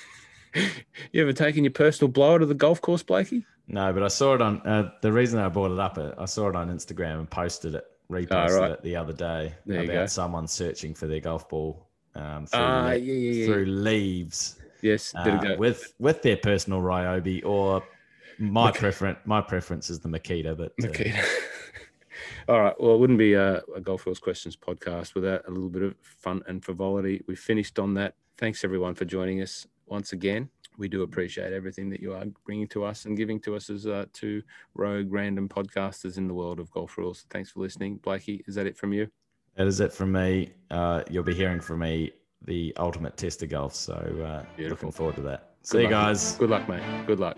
you 1.11 1.21
ever 1.21 1.33
taken 1.33 1.63
your 1.63 1.71
personal 1.71 2.11
blower 2.11 2.39
to 2.39 2.45
the 2.45 2.53
golf 2.53 2.81
course, 2.81 3.03
Blakey? 3.03 3.45
No, 3.67 3.91
but 3.91 4.03
I 4.03 4.07
saw 4.07 4.33
it 4.33 4.41
on 4.41 4.61
uh, 4.61 4.91
the 5.01 5.11
reason 5.11 5.39
I 5.39 5.49
brought 5.49 5.71
it 5.71 5.79
up. 5.79 5.97
uh, 5.97 6.11
I 6.17 6.25
saw 6.25 6.49
it 6.49 6.55
on 6.55 6.69
Instagram 6.69 7.19
and 7.19 7.29
posted 7.29 7.75
it, 7.75 7.85
reposted 8.11 8.59
right. 8.59 8.71
it 8.71 8.83
the 8.83 8.95
other 8.95 9.13
day 9.13 9.53
There 9.65 9.83
about 9.83 10.09
someone 10.09 10.47
searching 10.47 10.93
for 10.93 11.07
their 11.07 11.19
golf 11.19 11.49
ball 11.49 11.87
um, 12.15 12.45
through, 12.45 12.61
le- 12.61 12.95
yeah, 12.95 13.13
yeah, 13.13 13.45
through 13.45 13.65
leaves 13.65 14.59
Yes, 14.81 15.13
uh, 15.15 15.55
with 15.57 15.93
with 15.99 16.21
their 16.21 16.37
personal 16.37 16.81
Ryobi 16.81 17.43
or 17.43 17.83
my 18.37 18.71
preference. 18.71 19.19
My 19.25 19.41
preference 19.41 19.89
is 19.89 19.99
the 19.99 20.09
Makita, 20.09 20.55
but 20.57 20.73
uh, 20.83 20.87
Okay. 20.87 21.19
All 22.49 22.61
right. 22.61 22.75
Well, 22.79 22.95
it 22.95 22.99
wouldn't 22.99 23.19
be 23.19 23.33
a, 23.33 23.61
a 23.75 23.81
Golf 23.81 24.05
Rules 24.05 24.19
Questions 24.19 24.55
podcast 24.55 25.15
without 25.15 25.47
a 25.47 25.51
little 25.51 25.69
bit 25.69 25.81
of 25.83 25.95
fun 26.01 26.41
and 26.47 26.63
frivolity. 26.63 27.23
We 27.27 27.35
finished 27.35 27.79
on 27.79 27.93
that. 27.95 28.15
Thanks 28.37 28.63
everyone 28.63 28.95
for 28.95 29.05
joining 29.05 29.41
us 29.41 29.67
once 29.85 30.13
again. 30.13 30.49
We 30.77 30.87
do 30.87 31.03
appreciate 31.03 31.53
everything 31.53 31.89
that 31.89 31.99
you 31.99 32.13
are 32.13 32.25
bringing 32.45 32.67
to 32.69 32.83
us 32.83 33.05
and 33.05 33.17
giving 33.17 33.39
to 33.41 33.55
us 33.55 33.69
as 33.69 33.87
uh, 33.87 34.05
two 34.13 34.43
rogue 34.75 35.11
random 35.11 35.49
podcasters 35.49 36.17
in 36.17 36.27
the 36.27 36.33
world 36.33 36.59
of 36.59 36.69
golf 36.71 36.97
rules. 36.97 37.25
Thanks 37.29 37.49
for 37.51 37.61
listening, 37.61 37.97
Blakey. 37.97 38.43
Is 38.47 38.55
that 38.55 38.67
it 38.67 38.77
from 38.77 38.93
you? 38.93 39.07
that 39.57 39.67
is 39.67 39.79
it 39.79 39.91
from 39.91 40.11
me. 40.11 40.51
Uh, 40.69 41.03
you'll 41.09 41.23
be 41.23 41.33
hearing 41.33 41.59
from 41.59 41.79
me 41.79 42.11
the 42.45 42.73
ultimate 42.77 43.17
test 43.17 43.41
of 43.43 43.49
golf. 43.49 43.73
So 43.73 43.93
uh, 43.93 44.61
looking 44.61 44.91
forward 44.91 45.15
to 45.15 45.21
that. 45.21 45.55
Good 45.61 45.67
See 45.67 45.81
you 45.81 45.89
guys. 45.89 46.35
Good 46.35 46.51
luck, 46.51 46.69
mate. 46.69 46.83
Good 47.07 47.19
luck. 47.19 47.37